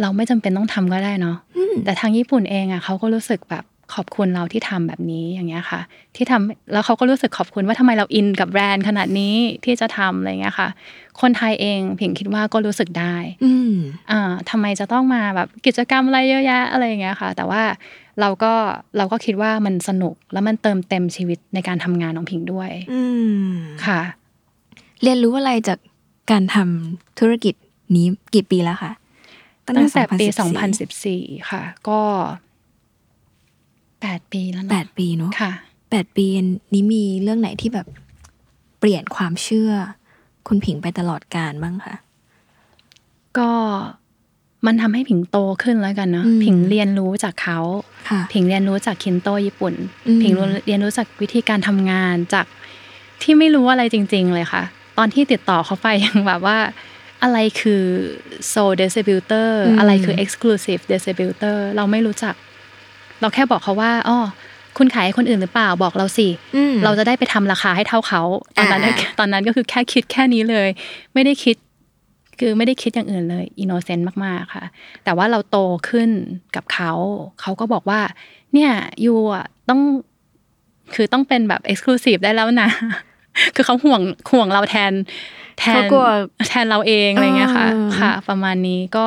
[0.00, 3.64] เราไม่จำเป็นต้องทำก็ได้เนาะอืมแต่ทางญี่ปุ่นเองอะเขาก็รู้สึกแบบ
[3.94, 5.80] ขอบคุณเราที่ทำแบบนี้อย่างเงี้ยค่ะ
[6.16, 9.34] ที่ทำแล้วเขาก็รู้สึกขอบคุณว่าทำไมเราอินกับแบรนด์ขนาดนี้
[9.64, 10.68] ที่จะทำอะไรเงี้ยค่ะ
[11.20, 13.14] คนไทยเองผิงคิดว่าก็รู้สึกได้
[13.44, 13.74] อืม
[14.10, 14.20] อ่า
[14.50, 17.62] ทำไมจะต้องมาแบบกิจกรรมอะไรเยอะแยะอะไรอย่างเงี้ยค่ะ แต่ว่า
[18.20, 18.52] เราก็
[18.96, 23.02] เราก็คิดว่ามันสนุกแล้วมันเติมเต็มชีวิตในการทำงานของผิงด้วย อื
[23.50, 23.52] ม
[23.86, 24.00] ค่ะ
[25.02, 25.78] เรียนรู้อะไรจาก
[26.30, 27.54] การทำธุรกิจ
[27.96, 28.92] นี้กี่ปีแล้วคะ
[29.66, 30.40] ตั้งแต่ปี 2014
[31.40, 32.00] 2014ค่ะ ก็
[34.02, 35.52] แปดปีแล้วแปเนาะดปีเนาะค่ะ
[35.90, 36.26] แปดปี
[36.72, 37.86] นี้มีเรื่องไหนที่แบบ
[38.78, 39.70] เปลี่ยนความเชื่อ
[40.48, 41.94] คุณผิงไปตลอดการบ้างคะ
[43.38, 43.50] ก็
[44.66, 47.58] มันทำให้ผิงโตขึ้นแล้วกันเนาะอืมผิงเรียนรู้จากเขา
[48.08, 49.74] ค่ะผิงเรียนรู้จากคินโตญี่ปุ่น
[50.06, 52.46] อืมผิงรู้เรียนรู้จากวิธีการทำงานจาก
[53.22, 54.62] ที่ไม่รู้อะไรจริง ๆ เลยค่ะ
[54.98, 56.58] ตอนที่ติดต่อเขาไปยังแบบว่า
[57.22, 57.84] อะไรคือ
[58.52, 62.34] sole distributor อืมอะไรคือ exclusive distributor เราไม่รู้จัก
[63.20, 64.18] เราแค่บอกเขาว่าอ๋อ
[64.78, 68.22] คุณขายให้คนอื่นหรือเปล่าบอกเราสิอืมเราจะได้ไปทำราคาให้เท่าเขา
[68.56, 70.68] ตอนนั้นอ่าตอนนั้นก็คือแค่คิดแค่นี้เลย
[71.14, 71.56] ไม่ได้คิด
[72.40, 74.64] คือไม่ได้คิดอย่างอื่นเลย innocent มากๆค่ะ
[75.04, 75.58] แต่ว่าเราโต
[75.88, 76.10] ขึ้น
[76.56, 76.92] กับเขา
[77.40, 78.00] เขาก็บอกว่า
[78.54, 78.70] เนี่ย
[79.04, 79.80] you อะต้อง
[80.94, 82.68] คือต้องเป็นแบบ exclusive ได้แล้วนะ
[83.54, 84.00] คือเขาห่วง
[84.30, 84.92] ห่วงเราแทน
[85.58, 86.08] แทน เขากลัว
[86.48, 89.06] แทนเราเองอะไรเงี้ยค่ะอ่าค่ะ ประมาณนี้ก็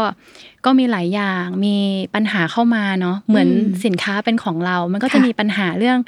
[0.65, 1.75] ก็มีหลายอย่างมี
[2.15, 5.99] ปัญหาเข้ามาเนาะเหมือนอืมสินค้าเป็นของเรา มันก็จะค่ะมีปัญหาเรื่อง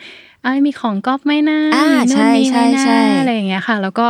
[0.46, 4.08] อ้ายมีของก๊อปไหมนะอ่ามีนู่นนี่ใช่ไหมใช่นะใช่อะไรอย่างเงี้ยค่ะ แล้วก็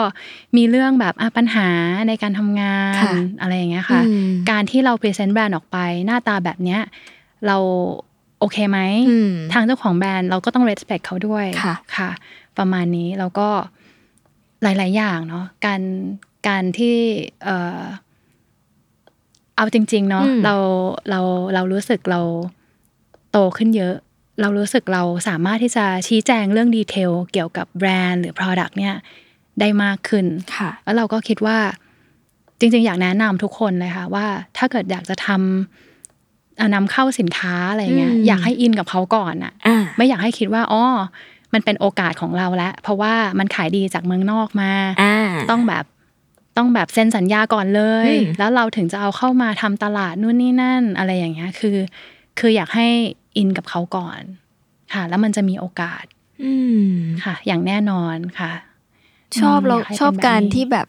[0.57, 1.67] มีเรื่องแบบอะปัญหา
[2.07, 6.81] ในการทำงานค่ะอะไรอย่างเงี้ยค่ะอืมการที่เรา present แบรนด์ออกไปหน้าตาแบบเนี้ย
[7.47, 7.57] เรา
[8.39, 8.79] โอเคไหม
[9.09, 12.09] อืมทางเจ้าของแบรนด์เราก็ต้อง respect เขาด้วยค่ะค่ะ
[12.57, 13.47] ประมาณนี้แล้วก็
[14.63, 15.81] หลาย ๆ อย่างเนาะการ
[16.47, 16.95] การที่
[19.55, 20.55] เออเอาจริง ๆ เนาะอืมเรา
[21.09, 21.19] เรา
[21.53, 22.21] เรารู้สึกเรา
[23.31, 23.95] โตขึ้นเยอะ
[24.41, 28.95] เรารู้สึกเราสามารถที่จะชี้แจงเรื่องดีเทลเกี่ยวกับแบรนด์หรือ Product เนี่ย
[29.59, 30.25] ได้มากขึ้น
[30.55, 31.57] ค่ะแล้วเราก็คิดว่า
[32.59, 34.25] จริง ๆ อยากแนะนำทุกคนเลยค่ะว่า
[34.57, 40.83] ถ้าเกิดอยากจะทำเอ่อนำเข้าสินค้าอะไรเงี้ยอืมอยากให้อินกับเขาก่อนอะอ่าไม่อยากให้คิดว่าอ๋อ
[41.53, 45.17] มันเป็นโอกาสของเราแล้วเพราะว่ามันขายดีจากเมืองนอกมาอ่า
[45.51, 45.85] ต้องแบบ
[46.57, 51.77] ต้องแบบเซ็นสัญญาก่อนเลยอืมแล้วเราถึงจะเอาเข้ามาทำตลาดนู่นนี่นั่นอะไรอย่างเงี้ยคือ
[52.39, 52.87] คืออยากให้
[53.37, 54.21] อินกับเขาก่อน
[54.93, 56.03] ค่ะ แล้วมันจะมีโอกาส
[56.43, 56.53] อื
[56.87, 56.89] ม
[57.23, 58.51] ค่ะ อย่างแน่นอนค่ะ
[59.41, 60.87] ชอบเราอยากให้ชอบเป็นแบบการนี้ที่แบบ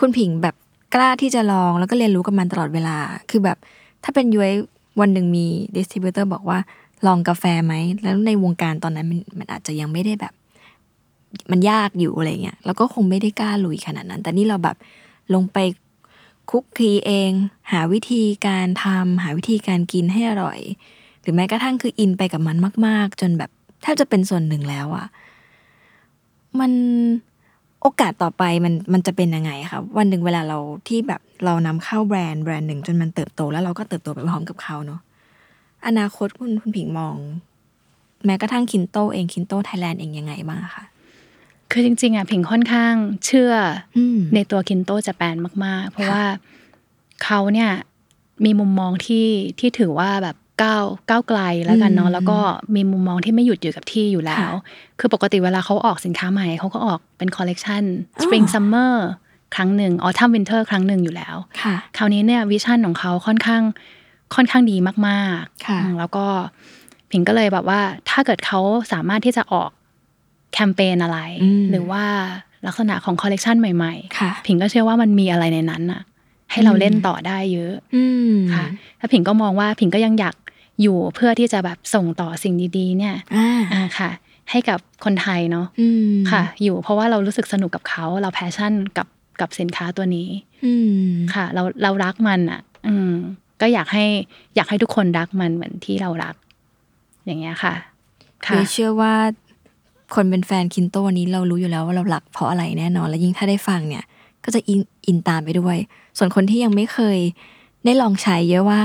[0.00, 0.54] คุณผิงแบบ
[0.94, 2.98] กล้าที่จะลองแล้วก็เรียนรู้กับมันตลอดเวลา
[3.30, 3.58] คือแบบ
[4.04, 4.52] ถ้าเป็นย้อย
[5.00, 5.46] วันหนึ่งมี
[5.76, 6.58] ดิสติบิวเตอร์บอกว่า
[7.06, 10.32] ลองกาแฟไหม แล้วในวงการตอนนั้นมันมันอาจจะยังไม่ได้แบบ
[11.50, 14.76] มันยากอยู่อะไรเงี้ยแล้วก็คงไม่ได้กล้าลุยขนาดนั้น แต่นี่เราแบบ
[15.34, 15.58] ลงไป
[16.50, 17.30] คุกคีเอง
[17.72, 20.60] หาวิธีการทำหาวิธีการกินให้อร่อย
[21.20, 22.56] หรือแม้กระทั่งคืออินไปกับมัน
[22.86, 23.50] มาก ๆ จนแบบ
[23.82, 25.06] แทบจะเป็นส่วนหนึ่งแล้วอะ
[26.60, 26.72] มัน
[27.82, 30.58] โอกาสต่อไปมันมันจะเป็นยังไงคะวันหนึ่งเวลาเรา
[30.88, 35.00] ที่แบบเรานำเข้าแบรนด์แบรนด์หนึ่งจนมันเติบโตแล้วเราก็เติบโตไปพร้อมกับเขาเนาะ
[35.86, 37.16] อนาคตคุณคุณผิงมอง
[38.24, 40.84] แม้กระทั่งคินโตเองคินโตไทยแลนด์เองยังไงบ้างคะ
[41.74, 42.94] คือจริง ๆอะผิงค่อนข้าง
[43.26, 43.52] เชื่อ
[43.96, 46.24] อืมในตัวคินโต Japan มาก ๆ เพราะค่ะว่า
[47.24, 47.70] เขาเนี่ย
[48.44, 52.38] มีมุมมองที่ที่ถือว่าแบบก้าวก้าวไกลแล้วกันเนาะแล้วก็
[52.74, 54.52] มีมุมมองที่ไม่หยุดอยู่กับที่อยู่แล้ว
[54.98, 57.82] คือปกติเวลาเขาออกสินค้าใหม่เขาก็ออกเป็นคอลเลกชัน
[58.22, 58.94] Spring Summer
[59.54, 63.62] ครั้งหนึ่ง Autumn Winter ครั้งหนึ่งอยู่แล้วค่ะคราวนี้เนี่ย vision ของเขาค่อนข้าง
[64.34, 64.76] ค่อนข้างดี
[65.08, 66.26] มากๆค่ะอืมแล้วก็
[67.10, 68.60] ผิงก็เลยแบบว่าถ้าเกิดเขา
[68.92, 69.70] สามารถที่จะออก
[70.54, 72.04] แคมเปญอะไรอืมหรือว่า
[72.66, 76.02] ลักษณะของคอลเลกชันใหม่ค่ะๆผิงก็เชื่อว่ามันมีอะไรในนั้นน่ะ
[76.50, 78.66] ให้เราเล่นต่อได้เยอะอืมค่ะ
[78.98, 80.36] แล้วผิงก็มองว่าผิงก็ยังอยาก
[80.82, 84.10] อยู่เพื่อที่จะแบบส่งต่อสิ่งดีๆ เนี่ยอ่าอ่าค่ะ
[84.50, 89.08] ให้กับคนไทยเนาะอืมค่ะ อยู่เพราะว่าเรารู้สึกสนุกกับเขาเรา passion กับ
[89.40, 90.28] กับสินค้าตัวนี้
[90.64, 90.74] อื
[91.04, 93.12] มค่ะ เราเรารักมันอะ อืม
[93.60, 94.04] ก็อยากให้
[94.56, 96.34] อยากให้ทุกคนรักมันเหมือนที่เรารัก
[97.24, 97.74] อย่างเงี้ยค่ะ
[98.46, 99.14] ค่ะเเชื่อว่า
[100.14, 104.04] คนเป็นแฟนคินโตนี้เรารู้อยู่แล้วว่าเรารักเพราะอะไรแน่นอน แล้วยิ่งถ้าได้ฟังเนี่ย
[104.44, 105.76] ก็จะอินอินตามไปด้วย
[106.18, 107.18] ส่วนคนที่ยังไม่เคย
[107.84, 108.80] ได้ลองใช้เยอะว่า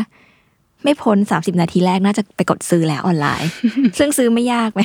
[0.84, 3.50] ไม่พ้นสามสิบนาทีแรกน่าจะไปกดซื้อแล้วออนไลน์
[3.98, 4.82] ซึ่งซื้อไม่ยากไหม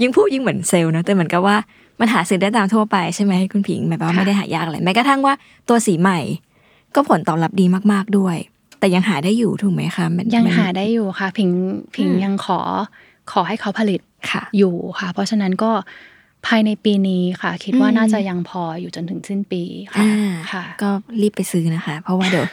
[0.00, 1.56] ยิ่งพูดยิ่งเหมือนเซลล์นะแต่เหมือนกับว่า
[2.00, 5.34] มันหาซื้อได้ตามทั่วไปใช่ไหมคุณผิงหมายความว่าไม่ได้หายากอะไรแม้กระทั่งว่า
[5.68, 6.20] ตัวสีใหม่
[6.94, 8.36] ก็ผลตอบรับดีมากๆด้วย
[8.78, 11.50] แต่ยังหาได้อยู่ถูกไหมคะยังหาได้อยู่ค่ะ ผิง
[11.96, 12.60] ผิงยังขอ
[13.32, 14.00] ขอให้เขาผลิต
[14.58, 15.70] อยู่ค่ะ เพราะฉะนั้นก็
[16.46, 19.62] ภายในปีนี้ค่ะ คิดว่าอืมน่าจะยังพออยู่จนถึงสิ้นปี
[19.94, 22.46] ค่ะอ่าค่ะ ก็รีบไปซื้อนะคะ เพราะว่าเดี๋ยว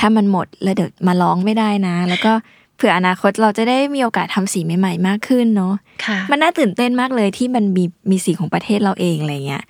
[0.00, 2.32] ถ้ามันหมดแล้วเดี๋ยวมาร้องไม่ได้นะ แล้วก็
[2.76, 5.74] เผื่ออนาคตเราจะได้มีโอกาสทำสีใหม่ ๆ มากขึ้นเนาะ
[6.06, 9.64] ค่ะมันน่าตื่นเต้นมากเลยที่มันมีมีสีของประเทศเราเองอะไรเงี้ย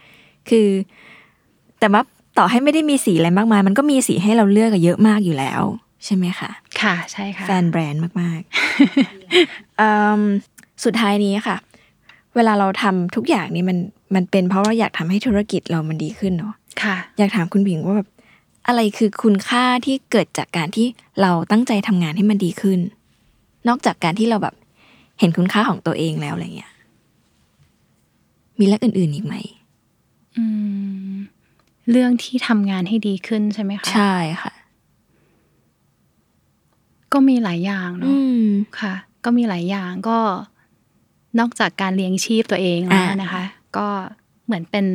[0.49, 0.69] คือ
[1.81, 2.03] แต่ว่า
[2.39, 5.63] ต่อให้ไม่ได้มีสีอะไรมากมาย มันก็มีสีให้เราเลือกอะเยอะมากอยู่แล้ว
[6.05, 6.51] ใช่ไหมคะ
[6.81, 10.21] ค่ะใช่ค่ะแฟนแบรนด์มากๆเอิ่ม
[10.85, 11.57] สุดท้ายนี้ค่ะ
[12.37, 13.79] เวลาเราทำทุกอย่างนี้มัน
[14.15, 18.09] มันเป็นเพราะว่าอยากทำให้ธุรกิจเรามันดีขึ้นเนาะค่ะ อยากถามคุณผิงว่าแบบ
[18.67, 20.87] อะไรคือคุณค่าที่เกิดจากการที่
[21.23, 22.81] เราตั้งใจทำงานให้มันดีขึ้น
[23.69, 24.55] นอกจากการที่เราแบบ
[25.19, 26.73] เห็นคุณค่าของตัวเองแล้วอะไรเงี้ย
[28.59, 29.35] มีเรื่องอื่น ๆอีกไหม
[30.37, 30.45] อื
[31.11, 31.15] ม
[31.91, 34.53] เรื่องที่ทำงานให้ดีขึ้นใช่ไหมคะใช่ค่ะ
[37.13, 38.45] ก็มีหลายอย่างอืเนาะม
[38.81, 40.19] ค่ะ ก็มีหลายอย่างก็
[41.39, 43.45] นอกจากการเลี้ยงชีพตัวเองแล้วอ่านนะคะ
[43.77, 43.87] ก็
[44.47, 44.87] เหมือนเป็น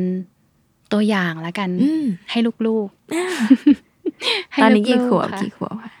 [0.92, 5.92] ตัวอย่างแล้วกันอืมให้ลูกๆให้ตอนนี้กี่ลูขวบๆค่ะกี่ขวบค่ะ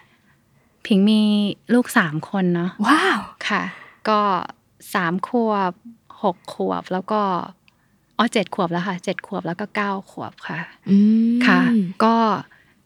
[0.86, 1.22] ผิงมี
[1.74, 3.62] ลูกสามคนเนาะว้าวค่ะ
[4.08, 4.20] ก็
[4.94, 5.72] สามขวบ
[6.22, 7.20] หกขวบแล้วก็
[8.18, 10.58] อ๋อเจ็ดขวบแล้วค่ะเจ็ดขวบแล้วก็เก้าขวบค่ะ
[10.90, 10.96] อื
[11.34, 11.60] มค่ะ
[12.04, 12.14] ก็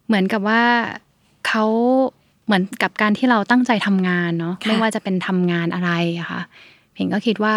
[0.06, 0.62] เหมือนกับว่า
[1.48, 1.64] เขา
[2.46, 6.40] เหมือนกับการที่เราตั้งใจทำงานเนาะค่ะไม่ว่าจะเป็นทำงานอะไรอะค่ะ
[6.98, 7.56] เพียงก็คิดว่า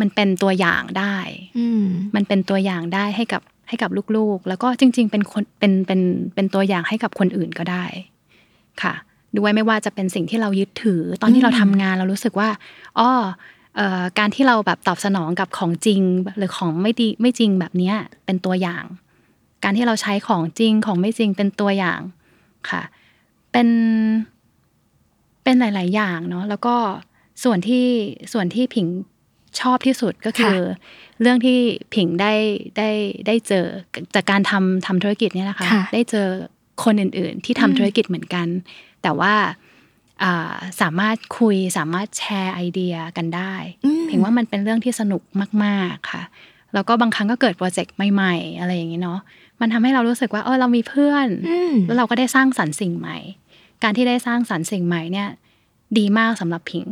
[0.00, 1.16] มันเป็นตัวอย่างได้
[1.58, 1.84] อืม
[2.16, 6.00] มันเป็นตัวอย่างได้ให้กับให้กับลูกๆ แล้วก็จริง ๆ เป็นคนเป็นเป็น
[6.34, 7.84] เป็นตัวอย่างให้กับคนอื่นก็ได้
[8.82, 8.94] ค่ะ
[9.36, 12.48] ด้วยไม่ว่าจะเป็นสิ่งที่เรายึดถือ ตอนที่เราทำงานเรารู้สึกว่า
[12.98, 13.10] อ้อ
[13.76, 16.00] เอ่อการที่เราแบบตอบสนองกับของจริง
[16.38, 18.84] หรือของไม่ดีไม่จริงแบบเนี้ยเป็นตัวอย่าง
[19.64, 22.00] การที่เราใช้ของจริงของไม่จริงเป็นตัวอย่าง
[22.70, 22.82] ค่ะ
[23.52, 23.68] เป็น
[25.42, 26.76] เป็นหลาย ๆ อย่างเนาะแล้วก็
[27.44, 27.86] ส่วนที่
[28.32, 28.86] ส่วนที่ผิง
[29.60, 30.56] ชอบที่สุดก็คือ
[31.20, 31.58] เรื่องที่
[31.94, 32.32] ผิงได้
[32.78, 32.90] ได้
[33.26, 33.66] ได้เจอ
[34.14, 36.28] จากการทำทำธุรกิจเนี่ยนะคะค่ะได้เจอ
[36.84, 38.46] คนอื่น ๆ ที่ทำธุรกิจเหมือนกัน
[39.02, 39.34] แต่ว่า
[40.22, 45.22] อ่าสามารถคุยสามารถแชร์ไอเดียกันได้อืมเพียงว่ามันเป็นเรื่องที่สนุก
[45.64, 46.22] มาก ๆค่ะ
[46.74, 49.20] แล้วก็บางครั้งก็เกิดโปรเจกต์ใหม่ๆ อะไรอย่างนี้เนาะ
[49.60, 53.18] มันทำให้เรารู้สึกว่าเออเรามีเพื่อนอืมแล้วเราก็ได้สร้างสรรค์สิ่งใหม่
[53.82, 55.28] การที่ได้สร้างสรรค์สิ่งใหม่เนี่ย
[55.98, 56.84] ดีมากสำหรับพิง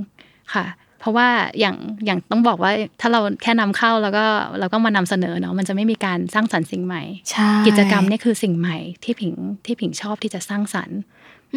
[0.55, 0.67] ค่ะ
[1.01, 1.29] เพราะว่า
[1.61, 1.77] อย่าง
[2.07, 4.25] อย่างต้องบอกว่าถ้าเราแค่นำเข้าแล้วก็
[4.59, 9.35] เราก็มานำเสนอเนาะมันจะไม่มีการสร้างสรรค์สิ่งใหม่ใช่กิจกรรมเนี่ยคือสิ่งใหม่ที่ผิง
[9.67, 10.99] ที่ผิงชอบที่จะสร้างสรรค์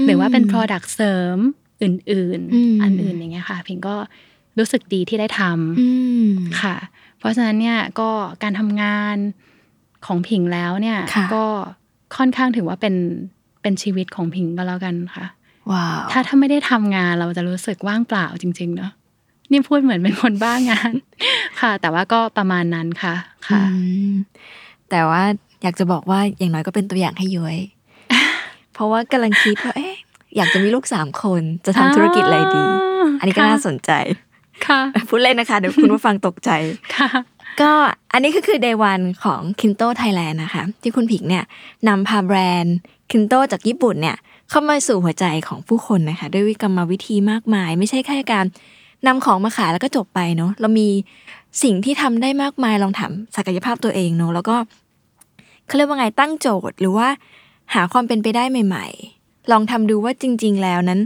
[0.06, 1.38] หรือว่าเป็น Product เสริม
[1.82, 3.96] อื่นอืมๆอันอื่นอย่างเงี้ยค่ะพิงก็
[4.58, 5.88] รู้สึกดีที่ได้ทำอื
[6.28, 6.32] ม
[6.62, 6.76] ค่ะ
[7.20, 8.10] เพราะฉะนั้นเนี่ยก็
[8.44, 9.18] การทำงาน
[10.06, 11.46] ของผิงแล้วเนี่ยค่ะก็
[12.18, 12.96] ค่อนข้างถือว่าเป็น
[13.62, 15.26] เป็นชีวิตของผิงก็แล้วกันค่ะ
[15.72, 18.92] ว้าวถ้าถ้าไม่ได้ทำงานเราจะรู้สึกว่างเปล่าจริง ๆ เนาะ
[19.52, 20.94] นี่พูดเหมือนเป็นคนบ้างาน
[21.62, 23.16] ค่ะ แต่ว่าก็ประมาณนั้นค่ะ
[23.48, 24.12] ค่ะอืม
[24.90, 25.24] แต่ว่า
[25.64, 27.58] อยากจะบอกว่าอย่างน้อยก็เป็นตัวอย่างให้ย้อย
[28.74, 29.96] เพราะว่ากำลังคิดว่าเอ๊ะ
[30.36, 32.64] อยากจะมีลูกสามคนจะทำธุรกิจอะไรดี
[33.20, 33.92] อันนี้ก็น่าสนใจ
[34.68, 36.50] ค่ะพูดเล่นนะคะเดี๋ยวคุณผู้ฟังตกใจ
[36.98, 37.10] ค่ะ
[37.62, 37.72] ก็
[38.14, 41.46] อันนี้ก็คือ day one ของ Kinto Thailand นะคะ ที่คุณผิงเนี่ย
[41.88, 42.76] นำพาแบรนด์
[43.12, 44.18] Kinto จากญี่ปุ่นเนี่ย
[44.50, 48.46] เข้ามาสู่หัวใจของผู้คนนะคะด้วยวิกรรมวิธีมากมาย ไม่ใช่แค่การ
[49.08, 50.88] นำของมาขายแล้วก็จบไปเนาะเรามี
[51.64, 54.56] สิ่งที่ทำได้มากมายลองถามศักยภาพตัวเองเนาะแล้วก็
[55.66, 57.08] เขาเรียกว่าไงตั้งโจทย์ หรือว่า
[57.74, 58.88] หาความเป็นไปได้ใหม่
[59.20, 61.00] ๆ ลองทำดูว่าจริง ๆ แล้วนั้น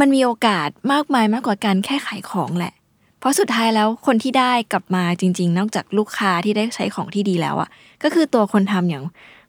[0.00, 2.72] มันมีโอกาสมากมายมากกว่าการแค่ขายของแหละ
[3.18, 7.68] เพราะสุดท้ายแล้วคนที่ได้กลับมาจริง ๆ นอกจากลูกค้าที่ได้ใช้ของที่ดีแล้วอะ
[8.02, 9.04] ก็คือตัวคนทำอย่าง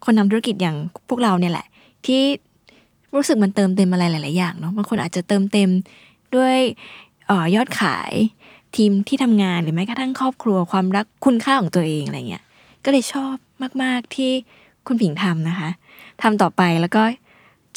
[0.06, 0.78] คนทำธุรกิจอย่าง
[1.10, 1.66] พวกเราเนี่ยแหละ
[2.06, 2.22] ที่
[3.16, 5.70] รู้สึกมันเติมเต็มอะไรหลาย ๆ อย่างเนาะบางคนอาจจะเติมเต็ม
[6.36, 6.58] ด้วย
[7.30, 8.14] ออยอดขาย
[8.76, 12.44] ทีมที่ทำงานหรือแม้กระทั่งครอบครัวความรักคุณค่าของตัวเองอะไรเงี้ย
[12.84, 13.36] ก็เลยชอบ
[13.84, 14.32] มาก ๆ ที่
[14.88, 15.70] คุณผิงทำนะคะ
[16.22, 17.04] ทำต่อไปแล้วก็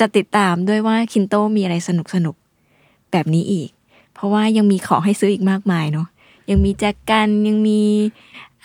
[0.00, 1.90] จะติดตามด้วยว่าคินโตมีอะไรส
[2.24, 3.70] นุกๆแบบนี้อีก
[4.14, 6.08] เพราะว่ายังมีของให้ซื้ออีกมากมายเนาะ
[6.50, 7.80] ยังมีแจกันยังมี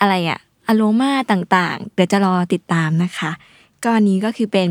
[0.00, 3.30] อะไรอะอโลมาต่างๆ เดี๋ยวจะรอติดตามนะคะ
[3.82, 4.68] ก็อนนี้ก็คือเป็น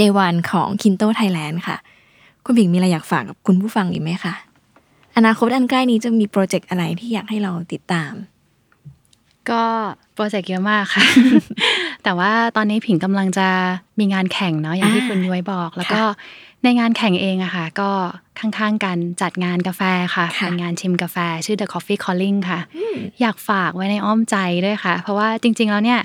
[0.00, 1.76] Day One ของ Kinto Thailand ค่ะ
[2.44, 4.34] คุณผิงมีอะไรอยากฝากกับคุณผู้ฟังอีกไหมคะ
[5.16, 8.12] อนาคตอันใกล้นี้จะมีโปรเจกต์อะไรที่อยากให้เราติดตาม
[9.50, 9.64] ก็
[10.14, 11.04] โปรเจกต์เยอะมากค่ะ
[12.04, 13.48] แต่ว่าตอนนี้ผิงกำลังจะ
[13.98, 16.12] มีงานแข่งเนาะอย่างที่อ่าคุณย้อยบอก แล้วก็ค่ะ
[16.62, 17.90] ในงานแข่งเองอะค่ะ ก็
[18.38, 19.82] ข้างๆกันจัดงานกาแฟ
[20.14, 21.16] ค่ะค่ะเป็นงานชิมกาแฟ
[21.46, 22.60] ชื่อ The Coffee Calling ค่ะ
[23.20, 26.04] อยากฝากไว้ในอ้อมใจด้วยค่ะ เพราะว่าจริง ๆ แล้วเนี่ยเอ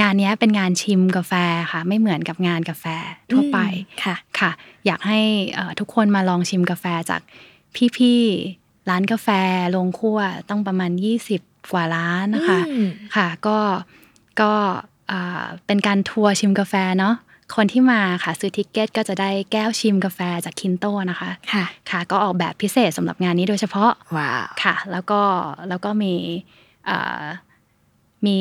[0.00, 1.32] งานเนี้ยเป็นงานชิมกาแฟ
[1.72, 2.84] ค่ะไม่เหมือนกับงานกาแฟ
[3.30, 3.58] ทั่วไป
[4.04, 4.50] ค่ะค่ะ
[4.86, 5.20] อยากให้
[5.54, 7.20] เอ่อทุกคนมาลองชิมกาแฟจาก
[7.96, 9.28] พี่ๆร้านกาแฟ
[9.76, 10.18] โรงคั่ว
[10.50, 10.90] ต้องประมาณ
[11.32, 13.58] 20 กว่าร้านนะคะอืมค่ะก็
[14.40, 14.52] ก็
[15.10, 17.14] อ่าเป็นการทัวร์ชิมกาแฟเนาะ
[17.56, 25.20] คนที่มาค่ะซื้อ ticket ก็จะได้แก้วชิมกาแฟจากคินโตนะคะค่ะค่ะก็ออกแบบพิเศษสำหรับงานนี้โดยเฉพาะว้าวค่ะ แล้วก็
[25.68, 26.14] แล้วก็มี
[26.88, 27.24] อ่า
[28.26, 28.38] มี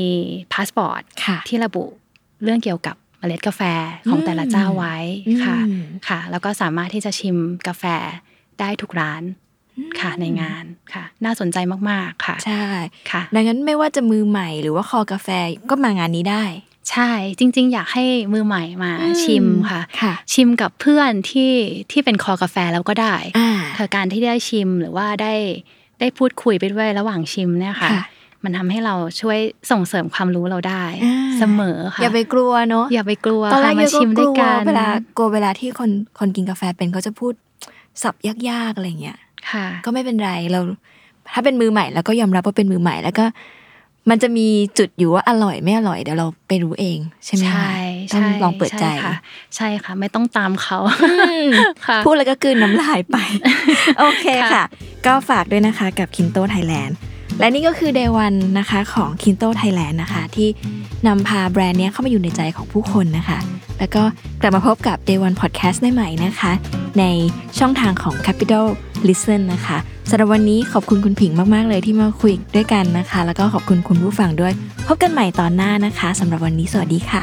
[0.53, 1.83] พาสปอร์ตค่ะที่ระบุ
[2.43, 3.61] เรื่องเกี่ยวกับเมล็ดกาแฟ
[4.09, 4.97] ของแต่ละเจ้าไว้
[5.45, 7.83] ค่ะอืมค่ะ แล้วก็สามารถที่จะชิมกาแฟ
[8.59, 9.23] ได้ทุกร้าน
[9.99, 10.63] ค่ะในงาน
[10.93, 11.57] ค่ะ น่าสนใจ
[11.89, 12.63] มากๆค่ะ ใช่
[13.11, 15.29] ค่ะ ดังนั้นไม่ว่าจะมือใหม่หรือว่าคอกาแฟ
[15.69, 16.45] ก็มางานนี้ได้
[16.91, 21.53] ใช่จริง ๆ อยากให้มือใหม่มาอืมชิมค่ะค่ะชิมกับเพื่อนที่
[21.91, 25.33] ที่เป็นคอกาแฟแล้วก็ได้อ่าค่ะการที่ได้ชิมหรือว่าได้
[25.99, 28.03] ได้พูดคุยไปด้วยระหว่างชิมเนี่ยค่ะค่ะ
[28.43, 29.39] มันทำให้เราช่วย
[29.71, 34.85] ส่งเสริมความรู้เราได้อ่าเสมอค่ะอย่าไปกลัวเนาะอย่าไปกลัวตอนแรกค่ะเยมาอะก็ชิมกด้วลัยวกันเวลา
[35.17, 37.33] กลัวเวลาที่คนคนกินกาแฟเป็นเขาจะพูด
[38.01, 38.15] สับ
[38.49, 39.17] ยากๆอะไรเงี้ย
[39.51, 40.59] ค่ะ ก็ไม่เป็นไรเรา
[41.33, 43.25] ถ้าเป็นมือใหม่แล้วก็ยอมรับว่าเป็นมือใหม่แล้วก็
[44.09, 47.63] มันจะมีจุดอยู่ว่าอร่อยไม่อร่อยเดี๋ยวเราไปรู้เอง ใช่ไหมคะ
[48.09, 49.13] ใช่ต้องใช่ลองเปิดใจช่ค่ะ
[49.55, 51.49] ใช่ค่ะ ไม่ต้องตามเขาอืม
[51.85, 53.17] ค่ะพูดแล้วก็กลืนน้ำลายไป
[53.99, 54.63] โอเคค่ะค่ะ
[55.05, 56.75] ก็ฝากด้วยนะคะ กับ Kinto Thailand แล
[57.39, 60.47] และนี่ก็คือ Day 1นะคะของ Kinto Thailand นะคะ ที่
[61.07, 63.39] นำพาแบรนด์เนี้ยเข้ามาอยู่ในใจของผู้คนนะคะ
[63.79, 64.03] แล้วก็
[64.41, 66.51] กลับมาพบกับ Day 1 Podcast ได้ใหม่นะคะ
[66.99, 67.03] ใน
[67.59, 68.65] ช่องทางของ Capital
[69.07, 69.77] Listen นะคะ
[70.09, 74.53] สำหรับวันนี้ขอบคุณคุณผิงมาก ๆ เลยที่มาคุยด้วยกันนะคะ แล้วก็ขอบคุณคุณผู้ฟังด้วย
[74.87, 77.21] พบกันใหม่ตอนหน้านะคะสำหรับวันนี้สวัสดีค่ะ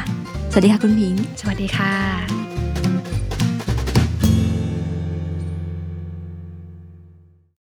[0.51, 2.56] สวัสดีค่ะคุณผิง สวัสดีค่ะ